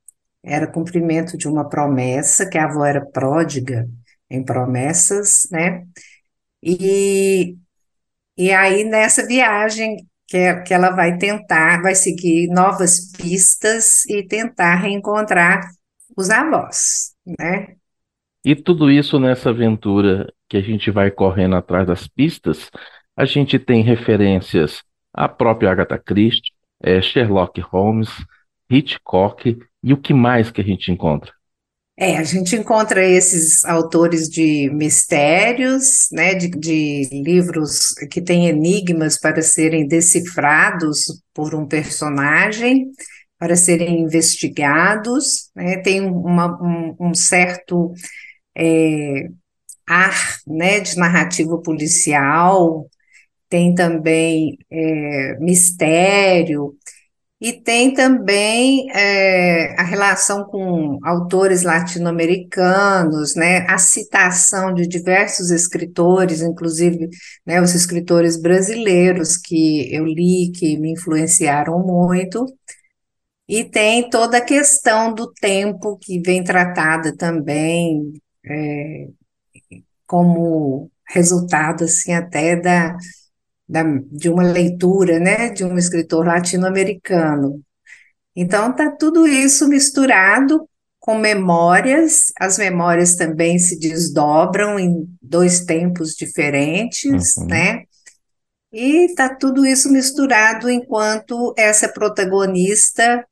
era 0.42 0.66
cumprimento 0.66 1.36
de 1.36 1.48
uma 1.48 1.68
promessa, 1.68 2.48
que 2.48 2.58
a 2.58 2.64
avó 2.64 2.84
era 2.84 3.04
pródiga 3.04 3.88
em 4.30 4.44
promessas, 4.44 5.48
né? 5.50 5.86
E, 6.62 7.56
e 8.36 8.52
aí 8.52 8.84
nessa 8.84 9.26
viagem 9.26 9.96
que, 10.26 10.54
que 10.62 10.74
ela 10.74 10.90
vai 10.90 11.18
tentar, 11.18 11.82
vai 11.82 11.94
seguir 11.94 12.48
novas 12.48 13.10
pistas 13.12 14.04
e 14.06 14.26
tentar 14.26 14.76
reencontrar 14.76 15.60
os 16.20 16.30
avós 16.30 17.10
né? 17.38 17.74
E 18.44 18.54
tudo 18.54 18.90
isso 18.90 19.18
nessa 19.18 19.50
aventura 19.50 20.32
que 20.48 20.56
a 20.56 20.62
gente 20.62 20.90
vai 20.90 21.10
correndo 21.10 21.56
atrás 21.56 21.86
das 21.86 22.08
pistas, 22.08 22.70
a 23.16 23.24
gente 23.24 23.58
tem 23.58 23.82
referências 23.82 24.82
à 25.12 25.28
própria 25.28 25.70
Agatha 25.70 25.98
Christie, 25.98 26.52
é, 26.82 27.02
Sherlock 27.02 27.60
Holmes, 27.60 28.08
Hitchcock 28.68 29.58
e 29.82 29.92
o 29.92 29.96
que 29.96 30.14
mais 30.14 30.50
que 30.50 30.60
a 30.60 30.64
gente 30.64 30.90
encontra? 30.90 31.32
É, 31.98 32.16
a 32.16 32.24
gente 32.24 32.56
encontra 32.56 33.04
esses 33.04 33.62
autores 33.66 34.26
de 34.26 34.70
mistérios, 34.72 36.08
né, 36.10 36.34
de, 36.34 36.48
de, 36.48 37.10
livros 37.12 37.92
que 38.10 38.22
têm 38.22 38.48
enigmas 38.48 39.18
para 39.20 39.42
serem 39.42 39.86
decifrados 39.86 41.22
por 41.34 41.54
um 41.54 41.66
personagem 41.66 42.90
para 43.40 43.56
serem 43.56 44.02
investigados, 44.02 45.50
né? 45.56 45.78
tem 45.78 46.02
uma, 46.02 46.62
um, 46.62 46.96
um, 47.00 47.14
certo 47.14 47.94
é, 48.56 49.28
ar 49.88 50.38
né, 50.46 50.80
de 50.80 50.96
narrativa 50.98 51.58
policial, 51.62 52.86
tem 53.48 53.74
também 53.74 54.58
é, 54.70 55.38
mistério, 55.40 56.76
E 57.40 57.54
tem 57.54 57.94
também 57.94 58.90
é, 58.94 59.74
a 59.80 59.82
relação 59.84 60.44
com 60.44 60.98
autores 61.02 61.62
latino-americanos, 61.62 63.34
né, 63.34 63.66
a 63.68 63.78
citação 63.78 64.74
de 64.74 64.86
diversos 64.86 65.50
escritores, 65.50 66.42
inclusive 66.42 67.08
né, 67.46 67.62
os 67.62 67.74
escritores 67.74 68.36
brasileiros 68.40 69.38
que 69.38 69.94
eu 69.94 70.04
li, 70.04 70.52
que 70.54 70.78
me 70.78 70.92
influenciaram 70.92 71.78
muito. 71.80 72.44
E 73.50 73.64
tem 73.64 74.08
toda 74.08 74.38
a 74.38 74.44
questão 74.44 75.12
do 75.12 75.32
tempo 75.32 75.98
que 75.98 76.20
vem 76.20 76.44
tratada 76.44 77.16
também 77.16 78.12
é, 78.46 79.08
como 80.06 80.90
resultado 81.08 81.84
assim 81.84 82.12
até 82.12 82.54
da 82.54 82.96
da, 83.70 83.84
de 84.10 84.28
uma 84.28 84.42
leitura, 84.42 85.20
né, 85.20 85.50
de 85.50 85.64
um 85.64 85.78
escritor 85.78 86.26
latino-americano. 86.26 87.62
Então, 88.34 88.70
está 88.70 88.90
tudo 88.90 89.28
isso 89.28 89.68
misturado 89.68 90.68
com 90.98 91.16
memórias, 91.16 92.32
as 92.38 92.58
memórias 92.58 93.14
também 93.14 93.60
se 93.60 93.78
desdobram 93.78 94.76
em 94.76 95.06
dois 95.22 95.60
tempos 95.64 96.14
diferentes, 96.16 97.36
uhum. 97.36 97.46
né? 97.46 97.84
E 98.72 99.06
está 99.06 99.32
tudo 99.34 99.64
isso 99.64 99.90
misturado 99.90 100.68
enquanto 100.68 101.54
essa 101.56 101.88
protagonista 101.88 103.24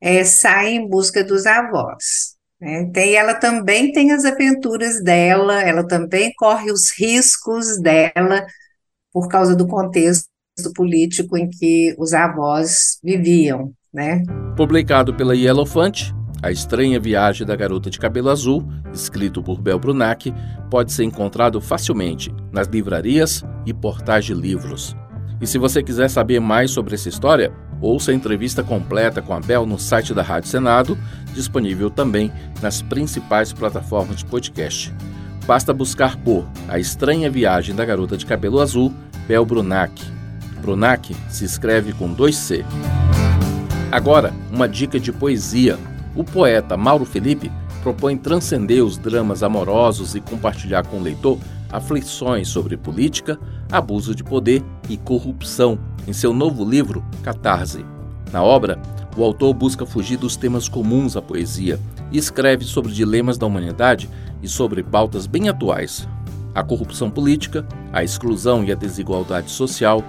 é, 0.00 0.24
sai 0.24 0.74
em 0.74 0.88
busca 0.88 1.24
dos 1.24 1.46
avós. 1.46 2.36
Né? 2.60 2.90
Tem, 2.92 3.14
ela 3.14 3.34
também 3.34 3.92
tem 3.92 4.12
as 4.12 4.24
aventuras 4.24 5.02
dela, 5.02 5.62
ela 5.62 5.86
também 5.86 6.32
corre 6.36 6.70
os 6.70 6.90
riscos 6.98 7.80
dela, 7.80 8.46
por 9.12 9.28
causa 9.28 9.56
do 9.56 9.66
contexto 9.66 10.26
político 10.74 11.36
em 11.36 11.48
que 11.48 11.94
os 11.98 12.12
avós 12.12 12.98
viviam, 13.02 13.72
né? 13.92 14.22
Publicado 14.56 15.14
pela 15.14 15.34
Yellowfant, 15.34 16.12
A 16.42 16.50
Estranha 16.50 17.00
Viagem 17.00 17.46
da 17.46 17.56
Garota 17.56 17.88
de 17.88 17.98
Cabelo 17.98 18.28
Azul, 18.28 18.62
escrito 18.92 19.42
por 19.42 19.60
Bel 19.60 19.78
Brunac, 19.78 20.32
pode 20.70 20.92
ser 20.92 21.04
encontrado 21.04 21.60
facilmente 21.60 22.30
nas 22.52 22.68
livrarias 22.68 23.42
e 23.64 23.72
portais 23.72 24.24
de 24.26 24.34
livros. 24.34 24.94
E 25.40 25.46
se 25.46 25.58
você 25.58 25.82
quiser 25.82 26.08
saber 26.08 26.40
mais 26.40 26.70
sobre 26.70 26.94
essa 26.94 27.08
história, 27.08 27.52
ouça 27.80 28.10
a 28.10 28.14
entrevista 28.14 28.62
completa 28.62 29.20
com 29.20 29.34
a 29.34 29.40
Bel 29.40 29.66
no 29.66 29.78
site 29.78 30.14
da 30.14 30.22
Rádio 30.22 30.48
Senado, 30.48 30.98
disponível 31.34 31.90
também 31.90 32.32
nas 32.62 32.80
principais 32.80 33.52
plataformas 33.52 34.16
de 34.16 34.24
podcast. 34.24 34.94
Basta 35.46 35.72
buscar 35.72 36.16
por 36.16 36.46
A 36.68 36.78
Estranha 36.78 37.30
Viagem 37.30 37.74
da 37.74 37.84
Garota 37.84 38.16
de 38.16 38.24
Cabelo 38.24 38.60
Azul 38.60 38.92
Bel 39.28 39.44
Brunac. 39.44 39.92
Brunac 40.60 41.14
se 41.28 41.44
escreve 41.44 41.92
com 41.92 42.12
dois 42.12 42.36
C. 42.36 42.64
Agora, 43.92 44.32
uma 44.50 44.68
dica 44.68 44.98
de 44.98 45.12
poesia. 45.12 45.78
O 46.14 46.24
poeta 46.24 46.76
Mauro 46.76 47.04
Felipe 47.04 47.52
propõe 47.82 48.16
transcender 48.16 48.82
os 48.82 48.98
dramas 48.98 49.42
amorosos 49.42 50.14
e 50.14 50.20
compartilhar 50.20 50.84
com 50.86 50.96
o 50.96 51.02
leitor 51.02 51.38
aflições 51.76 52.48
sobre 52.48 52.74
política, 52.76 53.38
abuso 53.70 54.14
de 54.14 54.24
poder 54.24 54.64
e 54.88 54.96
corrupção 54.96 55.78
em 56.08 56.12
seu 56.12 56.32
novo 56.32 56.64
livro 56.64 57.04
Catarse. 57.22 57.84
Na 58.32 58.42
obra, 58.42 58.80
o 59.14 59.22
autor 59.22 59.52
busca 59.52 59.84
fugir 59.84 60.16
dos 60.16 60.36
temas 60.36 60.68
comuns 60.68 61.16
à 61.16 61.22
poesia 61.22 61.78
e 62.10 62.16
escreve 62.16 62.64
sobre 62.64 62.92
dilemas 62.92 63.36
da 63.36 63.46
humanidade 63.46 64.08
e 64.42 64.48
sobre 64.48 64.82
pautas 64.82 65.26
bem 65.26 65.50
atuais, 65.50 66.08
a 66.54 66.62
corrupção 66.62 67.10
política, 67.10 67.66
a 67.92 68.02
exclusão 68.02 68.64
e 68.64 68.72
a 68.72 68.74
desigualdade 68.74 69.50
social, 69.50 70.02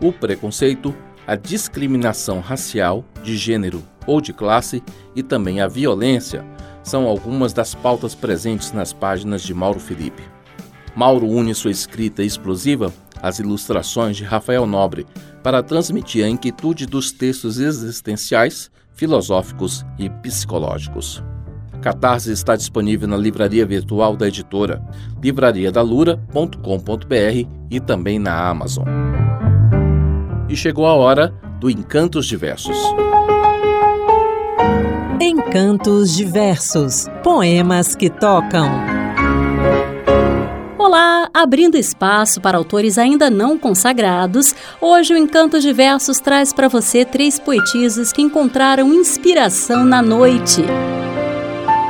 o 0.00 0.12
preconceito, 0.12 0.92
a 1.24 1.36
discriminação 1.36 2.40
racial, 2.40 3.04
de 3.22 3.36
gênero 3.36 3.80
ou 4.08 4.20
de 4.20 4.32
classe 4.32 4.82
e 5.14 5.22
também 5.22 5.60
a 5.60 5.68
violência 5.68 6.44
são 6.82 7.06
algumas 7.06 7.52
das 7.52 7.76
pautas 7.76 8.12
presentes 8.12 8.72
nas 8.72 8.92
páginas 8.92 9.42
de 9.42 9.54
Mauro 9.54 9.78
Felipe. 9.78 10.24
Mauro 10.94 11.26
une 11.26 11.54
sua 11.54 11.70
escrita 11.70 12.22
explosiva 12.22 12.92
às 13.20 13.38
ilustrações 13.38 14.16
de 14.16 14.24
Rafael 14.24 14.66
Nobre 14.66 15.06
para 15.42 15.62
transmitir 15.62 16.24
a 16.24 16.28
inquietude 16.28 16.86
dos 16.86 17.12
textos 17.12 17.58
existenciais, 17.58 18.70
filosóficos 18.92 19.84
e 19.98 20.10
psicológicos. 20.10 21.22
Catarse 21.80 22.30
está 22.30 22.54
disponível 22.54 23.08
na 23.08 23.16
livraria 23.16 23.66
virtual 23.66 24.16
da 24.16 24.28
editora, 24.28 24.80
livrariadalura.com.br 25.22 27.48
e 27.70 27.80
também 27.80 28.18
na 28.18 28.48
Amazon. 28.48 28.86
E 30.48 30.56
chegou 30.56 30.86
a 30.86 30.94
hora 30.94 31.34
do 31.58 31.68
Encantos 31.68 32.26
Diversos. 32.26 32.76
Encantos 35.20 36.14
Diversos 36.14 37.06
Poemas 37.22 37.96
que 37.96 38.10
tocam. 38.10 38.91
Olá, 40.92 41.30
abrindo 41.32 41.78
espaço 41.78 42.38
para 42.38 42.58
autores 42.58 42.98
ainda 42.98 43.30
não 43.30 43.56
consagrados, 43.56 44.54
hoje 44.78 45.14
o 45.14 45.16
Encantos 45.16 45.62
Diversos 45.62 46.18
traz 46.18 46.52
para 46.52 46.68
você 46.68 47.02
três 47.02 47.38
poetisas 47.38 48.12
que 48.12 48.20
encontraram 48.20 48.92
inspiração 48.92 49.86
na 49.86 50.02
noite. 50.02 50.62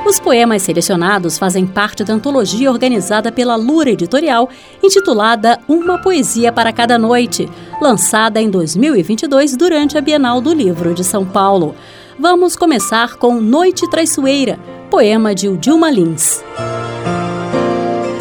Os 0.06 0.20
poemas 0.20 0.62
selecionados 0.62 1.36
fazem 1.36 1.66
parte 1.66 2.04
da 2.04 2.14
antologia 2.14 2.70
organizada 2.70 3.32
pela 3.32 3.56
Lura 3.56 3.90
Editorial, 3.90 4.48
intitulada 4.80 5.58
Uma 5.66 6.00
Poesia 6.00 6.52
para 6.52 6.72
Cada 6.72 6.96
Noite, 6.96 7.50
lançada 7.80 8.40
em 8.40 8.48
2022 8.48 9.56
durante 9.56 9.98
a 9.98 10.00
Bienal 10.00 10.40
do 10.40 10.54
Livro 10.54 10.94
de 10.94 11.02
São 11.02 11.26
Paulo. 11.26 11.74
Vamos 12.16 12.54
começar 12.54 13.16
com 13.16 13.40
Noite 13.40 13.90
Traiçoeira, 13.90 14.60
poema 14.88 15.34
de 15.34 15.48
Dilma 15.56 15.90
Lins. 15.90 16.40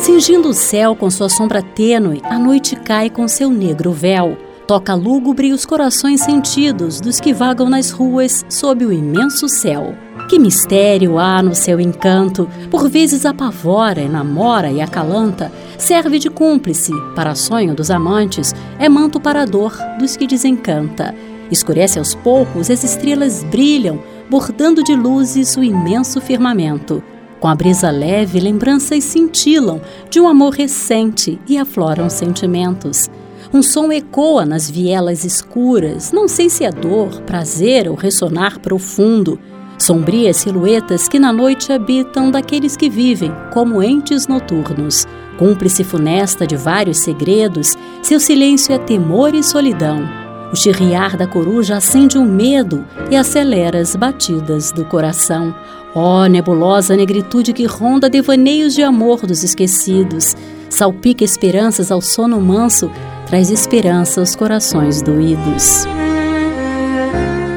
Cingindo 0.01 0.49
o 0.49 0.53
céu 0.53 0.95
com 0.95 1.11
sua 1.11 1.29
sombra 1.29 1.61
tênue, 1.61 2.23
a 2.23 2.39
noite 2.39 2.75
cai 2.75 3.07
com 3.07 3.27
seu 3.27 3.51
negro 3.51 3.91
véu. 3.91 4.35
Toca 4.65 4.95
lúgubre 4.95 5.53
os 5.53 5.63
corações 5.63 6.21
sentidos 6.21 6.99
dos 6.99 7.19
que 7.19 7.31
vagam 7.31 7.69
nas 7.69 7.91
ruas 7.91 8.43
sob 8.49 8.83
o 8.83 8.91
imenso 8.91 9.47
céu. 9.47 9.93
Que 10.27 10.39
mistério 10.39 11.19
há 11.19 11.43
no 11.43 11.53
seu 11.53 11.79
encanto, 11.79 12.49
por 12.71 12.89
vezes 12.89 13.27
apavora, 13.27 14.01
enamora 14.01 14.71
e 14.71 14.81
acalanta, 14.81 15.51
serve 15.77 16.17
de 16.17 16.31
cúmplice 16.31 16.93
para 17.15 17.35
sonho 17.35 17.75
dos 17.75 17.91
amantes, 17.91 18.55
é 18.79 18.89
manto 18.89 19.19
para 19.19 19.43
a 19.43 19.45
dor 19.45 19.77
dos 19.99 20.17
que 20.17 20.25
desencanta. 20.25 21.13
Escurece 21.51 21.99
aos 21.99 22.15
poucos, 22.15 22.71
as 22.71 22.83
estrelas 22.83 23.43
brilham, 23.43 24.01
bordando 24.31 24.83
de 24.83 24.95
luzes 24.95 25.55
o 25.55 25.63
imenso 25.63 26.19
firmamento. 26.19 27.03
Com 27.41 27.47
a 27.47 27.55
brisa 27.55 27.89
leve, 27.89 28.39
lembranças 28.39 29.03
cintilam 29.03 29.81
de 30.11 30.19
um 30.19 30.27
amor 30.27 30.53
recente 30.53 31.41
e 31.47 31.57
afloram 31.57 32.07
sentimentos. 32.07 33.09
Um 33.51 33.63
som 33.63 33.91
ecoa 33.91 34.45
nas 34.45 34.69
vielas 34.69 35.25
escuras, 35.25 36.11
não 36.11 36.27
sei 36.27 36.51
se 36.51 36.63
é 36.63 36.69
dor, 36.69 37.19
prazer 37.21 37.89
ou 37.89 37.95
ressonar 37.95 38.59
profundo. 38.59 39.39
Sombrias 39.79 40.37
silhuetas 40.37 41.09
que 41.09 41.17
na 41.17 41.33
noite 41.33 41.73
habitam 41.73 42.29
daqueles 42.29 42.77
que 42.77 42.91
vivem 42.91 43.33
como 43.51 43.81
entes 43.81 44.27
noturnos. 44.27 45.07
Cúmplice 45.39 45.83
funesta 45.83 46.45
de 46.45 46.55
vários 46.55 46.99
segredos, 46.99 47.75
seu 48.03 48.19
silêncio 48.19 48.75
é 48.75 48.77
temor 48.77 49.33
e 49.33 49.41
solidão. 49.41 50.07
O 50.53 50.55
chirriar 50.55 51.17
da 51.17 51.25
coruja 51.25 51.77
acende 51.77 52.17
um 52.17 52.25
medo 52.25 52.85
e 53.09 53.15
acelera 53.15 53.79
as 53.79 53.95
batidas 53.95 54.71
do 54.71 54.85
coração. 54.85 55.55
Ó 55.93 56.23
oh, 56.23 56.27
nebulosa 56.27 56.95
negritude 56.95 57.51
que 57.51 57.65
ronda 57.65 58.09
devaneios 58.09 58.73
de 58.73 58.81
amor 58.81 59.25
dos 59.25 59.43
esquecidos, 59.43 60.35
salpica 60.69 61.23
esperanças 61.23 61.91
ao 61.91 62.01
sono 62.01 62.39
manso, 62.39 62.89
traz 63.27 63.49
esperança 63.49 64.21
aos 64.21 64.33
corações 64.35 65.01
doídos. 65.01 65.85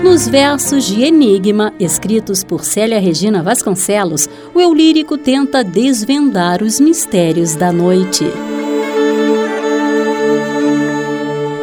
Nos 0.03 0.29
versos 0.29 0.85
de 0.85 1.03
Enigma, 1.03 1.73
escritos 1.79 2.43
por 2.45 2.65
Célia 2.65 3.01
Regina 3.01 3.43
Vasconcelos, 3.43 4.29
o 4.53 4.61
eu 4.61 4.75
lírico 4.75 5.17
tenta 5.17 5.63
desvendar 5.63 6.63
os 6.63 6.81
mistérios 6.81 7.55
da 7.55 7.73
noite. 7.73 8.25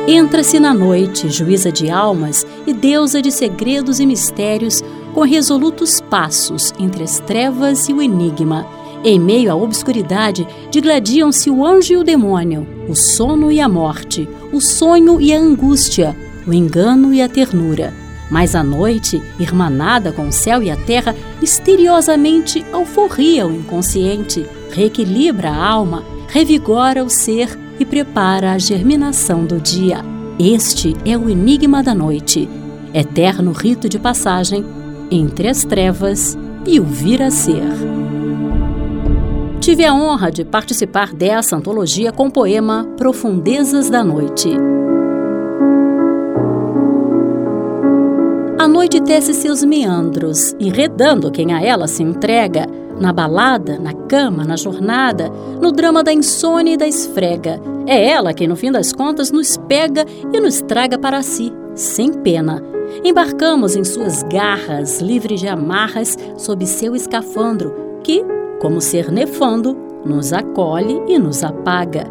Entra-se 0.07 0.59
na 0.59 0.73
noite, 0.73 1.29
juíza 1.29 1.71
de 1.71 1.89
almas 1.89 2.45
e 2.65 2.73
deusa 2.73 3.21
de 3.21 3.31
segredos 3.31 3.99
e 3.99 4.05
mistérios, 4.05 4.83
com 5.13 5.21
resolutos 5.21 6.01
passos 6.01 6.73
entre 6.79 7.03
as 7.03 7.19
trevas 7.19 7.87
e 7.89 7.93
o 7.93 8.01
enigma. 8.01 8.65
Em 9.03 9.19
meio 9.19 9.51
à 9.51 9.55
obscuridade, 9.55 10.47
digladiam-se 10.69 11.49
o 11.49 11.65
anjo 11.65 11.93
e 11.93 11.97
o 11.97 12.03
demônio, 12.03 12.67
o 12.87 12.95
sono 12.95 13.51
e 13.51 13.59
a 13.59 13.67
morte, 13.67 14.29
o 14.51 14.61
sonho 14.61 15.19
e 15.19 15.33
a 15.33 15.39
angústia, 15.39 16.15
o 16.45 16.53
engano 16.53 17.13
e 17.13 17.21
a 17.21 17.27
ternura. 17.27 17.93
Mas 18.29 18.55
a 18.55 18.63
noite, 18.63 19.21
irmanada 19.39 20.11
com 20.11 20.27
o 20.27 20.31
céu 20.31 20.63
e 20.63 20.69
a 20.71 20.77
terra, 20.77 21.15
misteriosamente 21.41 22.63
alforria 22.71 23.45
o 23.45 23.53
inconsciente, 23.53 24.45
reequilibra 24.69 25.49
a 25.49 25.67
alma, 25.67 26.03
revigora 26.27 27.03
o 27.03 27.09
ser 27.09 27.59
e 27.79 27.83
prepara 27.83 28.53
a 28.53 28.57
germinação 28.57 29.43
do 29.45 29.59
dia. 29.59 30.05
Este 30.39 30.95
é 31.05 31.17
o 31.17 31.29
enigma 31.29 31.83
da 31.83 31.93
noite. 31.93 32.47
eterno 32.93 33.51
rito 33.51 33.87
de 33.89 33.97
passagem 33.97 34.65
entre 35.11 35.49
as 35.49 35.65
trevas 35.65 36.37
e 36.65 36.79
o 36.79 36.83
vir 36.83 37.21
a 37.21 37.29
ser. 37.29 37.67
Tive 39.59 39.85
a 39.85 39.93
honra 39.93 40.31
de 40.31 40.43
participar 40.43 41.13
dessa 41.13 41.55
antologia 41.55 42.11
com 42.11 42.27
o 42.27 42.31
poema 42.31 42.87
Profundezas 42.97 43.89
da 43.89 44.03
Noite. 44.03 44.49
A 48.57 48.67
noite 48.67 49.01
tece 49.01 49.33
seus 49.33 49.63
meandros, 49.63 50.55
enredando 50.59 51.31
quem 51.31 51.53
a 51.53 51.61
ela 51.61 51.87
se 51.87 52.01
entrega, 52.01 52.67
na 52.99 53.11
balada, 53.11 53.79
na 53.79 53.93
cama, 53.93 54.45
na 54.45 54.55
jornada, 54.55 55.29
no 55.59 55.71
drama 55.71 56.03
da 56.03 56.13
insônia 56.13 56.73
e 56.73 56.77
da 56.77 56.87
esfrega. 56.87 57.59
É 57.87 58.09
ela 58.09 58.33
quem, 58.33 58.47
no 58.47 58.55
fim 58.55 58.71
das 58.71 58.93
contas, 58.93 59.31
nos 59.31 59.57
pega 59.57 60.05
e 60.31 60.39
nos 60.39 60.61
traga 60.61 60.97
para 60.97 61.23
si, 61.23 61.51
sem 61.75 62.13
pena. 62.13 62.61
Embarcamos 63.03 63.75
em 63.75 63.83
suas 63.83 64.23
garras, 64.23 64.99
livres 64.99 65.39
de 65.39 65.47
amarras, 65.47 66.17
sob 66.37 66.65
seu 66.65 66.95
escafandro, 66.95 67.73
que, 68.03 68.23
como 68.59 68.81
ser 68.81 69.11
nefando, 69.11 69.77
nos 70.05 70.33
acolhe 70.33 71.01
e 71.07 71.17
nos 71.17 71.43
apaga. 71.43 72.05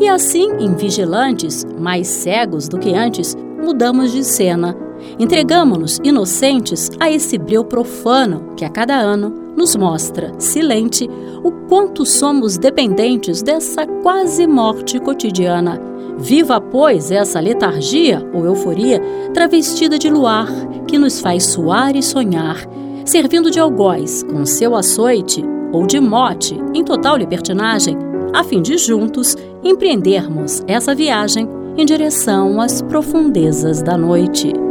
E 0.00 0.08
assim, 0.08 0.50
em 0.58 0.74
vigilantes, 0.74 1.64
mais 1.78 2.06
cegos 2.06 2.68
do 2.68 2.78
que 2.78 2.94
antes, 2.94 3.36
mudamos 3.62 4.12
de 4.12 4.24
cena. 4.24 4.76
Entregamos-nos 5.18 5.98
inocentes 6.02 6.90
a 6.98 7.10
esse 7.10 7.38
breu 7.38 7.64
profano 7.64 8.54
que 8.56 8.64
a 8.64 8.70
cada 8.70 8.96
ano 8.96 9.45
nos 9.56 9.74
mostra, 9.74 10.32
silente, 10.38 11.08
o 11.42 11.50
quanto 11.68 12.04
somos 12.04 12.58
dependentes 12.58 13.42
dessa 13.42 13.86
quase 14.02 14.46
morte 14.46 14.98
cotidiana. 14.98 15.80
Viva, 16.18 16.60
pois, 16.60 17.10
essa 17.10 17.40
letargia 17.40 18.26
ou 18.32 18.44
euforia 18.44 19.00
travestida 19.32 19.98
de 19.98 20.08
luar 20.08 20.48
que 20.86 20.98
nos 20.98 21.20
faz 21.20 21.44
suar 21.44 21.96
e 21.96 22.02
sonhar, 22.02 22.58
servindo 23.04 23.50
de 23.50 23.58
algoz 23.58 24.22
com 24.22 24.44
seu 24.44 24.74
açoite 24.74 25.44
ou 25.72 25.86
de 25.86 26.00
mote 26.00 26.58
em 26.74 26.84
total 26.84 27.16
libertinagem, 27.16 27.96
a 28.32 28.44
fim 28.44 28.62
de 28.62 28.76
juntos 28.78 29.36
empreendermos 29.62 30.62
essa 30.66 30.94
viagem 30.94 31.48
em 31.76 31.84
direção 31.84 32.60
às 32.60 32.80
profundezas 32.82 33.82
da 33.82 33.96
noite. 33.96 34.65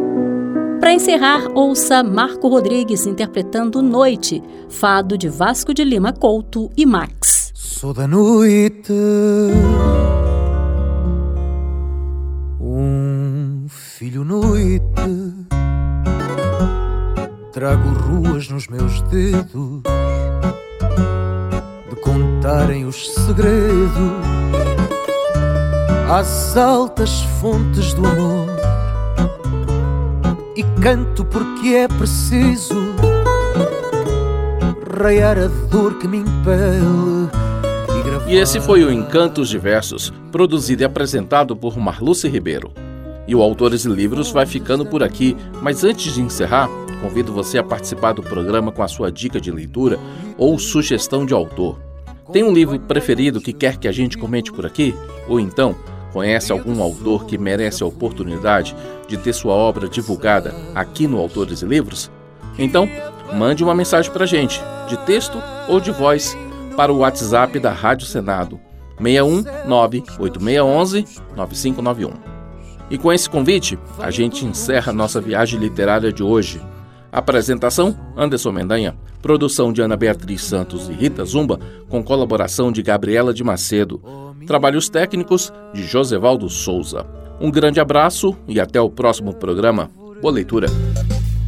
Para 0.85 0.93
encerrar, 0.93 1.47
ouça 1.55 2.03
Marco 2.03 2.47
Rodrigues 2.47 3.07
interpretando 3.07 3.81
Noite, 3.81 4.43
fado 4.69 5.17
de 5.17 5.27
Vasco 5.27 5.73
de 5.73 5.83
Lima 5.83 6.13
Couto 6.13 6.69
e 6.77 6.85
Max. 6.85 7.51
Sou 7.55 7.91
da 7.91 8.07
noite, 8.07 8.93
um 12.61 13.65
filho 13.67 14.23
noite, 14.23 14.83
trago 17.51 17.89
ruas 17.89 18.47
nos 18.49 18.67
meus 18.67 19.01
dedos 19.09 19.81
de 21.89 21.95
contarem 21.95 22.85
os 22.85 23.11
segredos 23.11 23.89
às 26.07 26.55
altas 26.55 27.23
fontes 27.41 27.91
do 27.95 28.05
amor 28.05 28.44
e 30.55 30.63
canto 30.81 31.25
porque 31.25 31.69
é 31.69 31.87
preciso 31.87 32.75
raiar 34.97 35.37
a 35.37 35.47
dor 35.69 35.97
que 35.97 36.07
me 36.07 36.19
impele. 36.19 37.29
E, 38.27 38.33
e 38.33 38.37
esse 38.37 38.61
foi 38.61 38.83
o 38.83 38.91
Encantos 38.91 39.49
Diversos, 39.49 40.13
produzido 40.31 40.83
e 40.83 40.85
apresentado 40.85 41.55
por 41.55 41.77
Marluce 41.77 42.27
Ribeiro. 42.29 42.71
E 43.27 43.35
o 43.35 43.41
Autores 43.41 43.85
e 43.85 43.89
Livros 43.89 44.31
vai 44.31 44.45
ficando 44.45 44.85
por 44.85 45.03
aqui, 45.03 45.35
mas 45.61 45.83
antes 45.83 46.13
de 46.13 46.21
encerrar, 46.21 46.69
convido 47.01 47.33
você 47.33 47.57
a 47.57 47.63
participar 47.63 48.13
do 48.13 48.23
programa 48.23 48.71
com 48.71 48.83
a 48.83 48.87
sua 48.87 49.11
dica 49.11 49.41
de 49.41 49.51
leitura 49.51 49.99
ou 50.37 50.57
sugestão 50.57 51.25
de 51.25 51.33
autor. 51.33 51.79
Tem 52.31 52.43
um 52.43 52.53
livro 52.53 52.79
preferido 52.79 53.41
que 53.41 53.51
quer 53.51 53.77
que 53.77 53.87
a 53.87 53.91
gente 53.91 54.17
comente 54.17 54.51
por 54.51 54.65
aqui? 54.65 54.95
Ou 55.27 55.39
então, 55.39 55.75
Conhece 56.15 56.53
algum 56.53 56.81
autor 56.81 57.25
que 57.25 57.37
merece 57.37 57.83
a 57.83 57.85
oportunidade 57.85 58.73
de 59.05 59.17
ter 59.17 59.33
sua 59.33 59.51
obra 59.51 59.89
divulgada 59.89 60.55
aqui 60.73 61.07
no 61.07 61.19
Autores 61.19 61.61
e 61.61 61.65
Livros? 61.65 62.09
Então, 62.57 62.87
mande 63.33 63.61
uma 63.65 63.75
mensagem 63.75 64.09
para 64.13 64.23
a 64.23 64.25
gente, 64.25 64.63
de 64.87 64.95
texto 64.99 65.37
ou 65.67 65.77
de 65.77 65.91
voz, 65.91 66.37
para 66.77 66.93
o 66.93 66.99
WhatsApp 66.99 67.59
da 67.59 67.73
Rádio 67.73 68.07
Senado, 68.07 68.57
61 68.97 69.43
98611 69.67 71.05
9591. 71.35 72.13
E 72.89 72.97
com 72.97 73.11
esse 73.11 73.29
convite, 73.29 73.77
a 73.99 74.09
gente 74.09 74.45
encerra 74.45 74.93
nossa 74.93 75.19
viagem 75.19 75.59
literária 75.59 76.13
de 76.13 76.23
hoje. 76.23 76.61
Apresentação: 77.11 77.93
Anderson 78.15 78.53
Mendanha. 78.53 78.95
Produção 79.21 79.73
de 79.73 79.81
Ana 79.81 79.97
Beatriz 79.97 80.43
Santos 80.43 80.87
e 80.87 80.93
Rita 80.93 81.25
Zumba, 81.25 81.59
com 81.89 82.01
colaboração 82.01 82.71
de 82.71 82.81
Gabriela 82.81 83.33
de 83.33 83.43
Macedo. 83.43 84.01
Trabalhos 84.45 84.89
técnicos 84.89 85.51
de 85.73 85.83
Josevaldo 85.83 86.49
Souza. 86.49 87.05
Um 87.41 87.49
grande 87.49 87.79
abraço 87.79 88.35
e 88.47 88.59
até 88.59 88.79
o 88.79 88.89
próximo 88.89 89.33
programa. 89.33 89.89
Boa 90.21 90.33
leitura. 90.33 90.67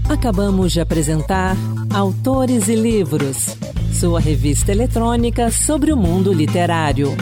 Acabamos 0.09 0.71
de 0.71 0.81
apresentar 0.81 1.55
Autores 1.93 2.67
e 2.67 2.75
Livros, 2.75 3.55
sua 3.91 4.19
revista 4.19 4.71
eletrônica 4.71 5.51
sobre 5.51 5.91
o 5.91 5.97
mundo 5.97 6.33
literário. 6.33 7.15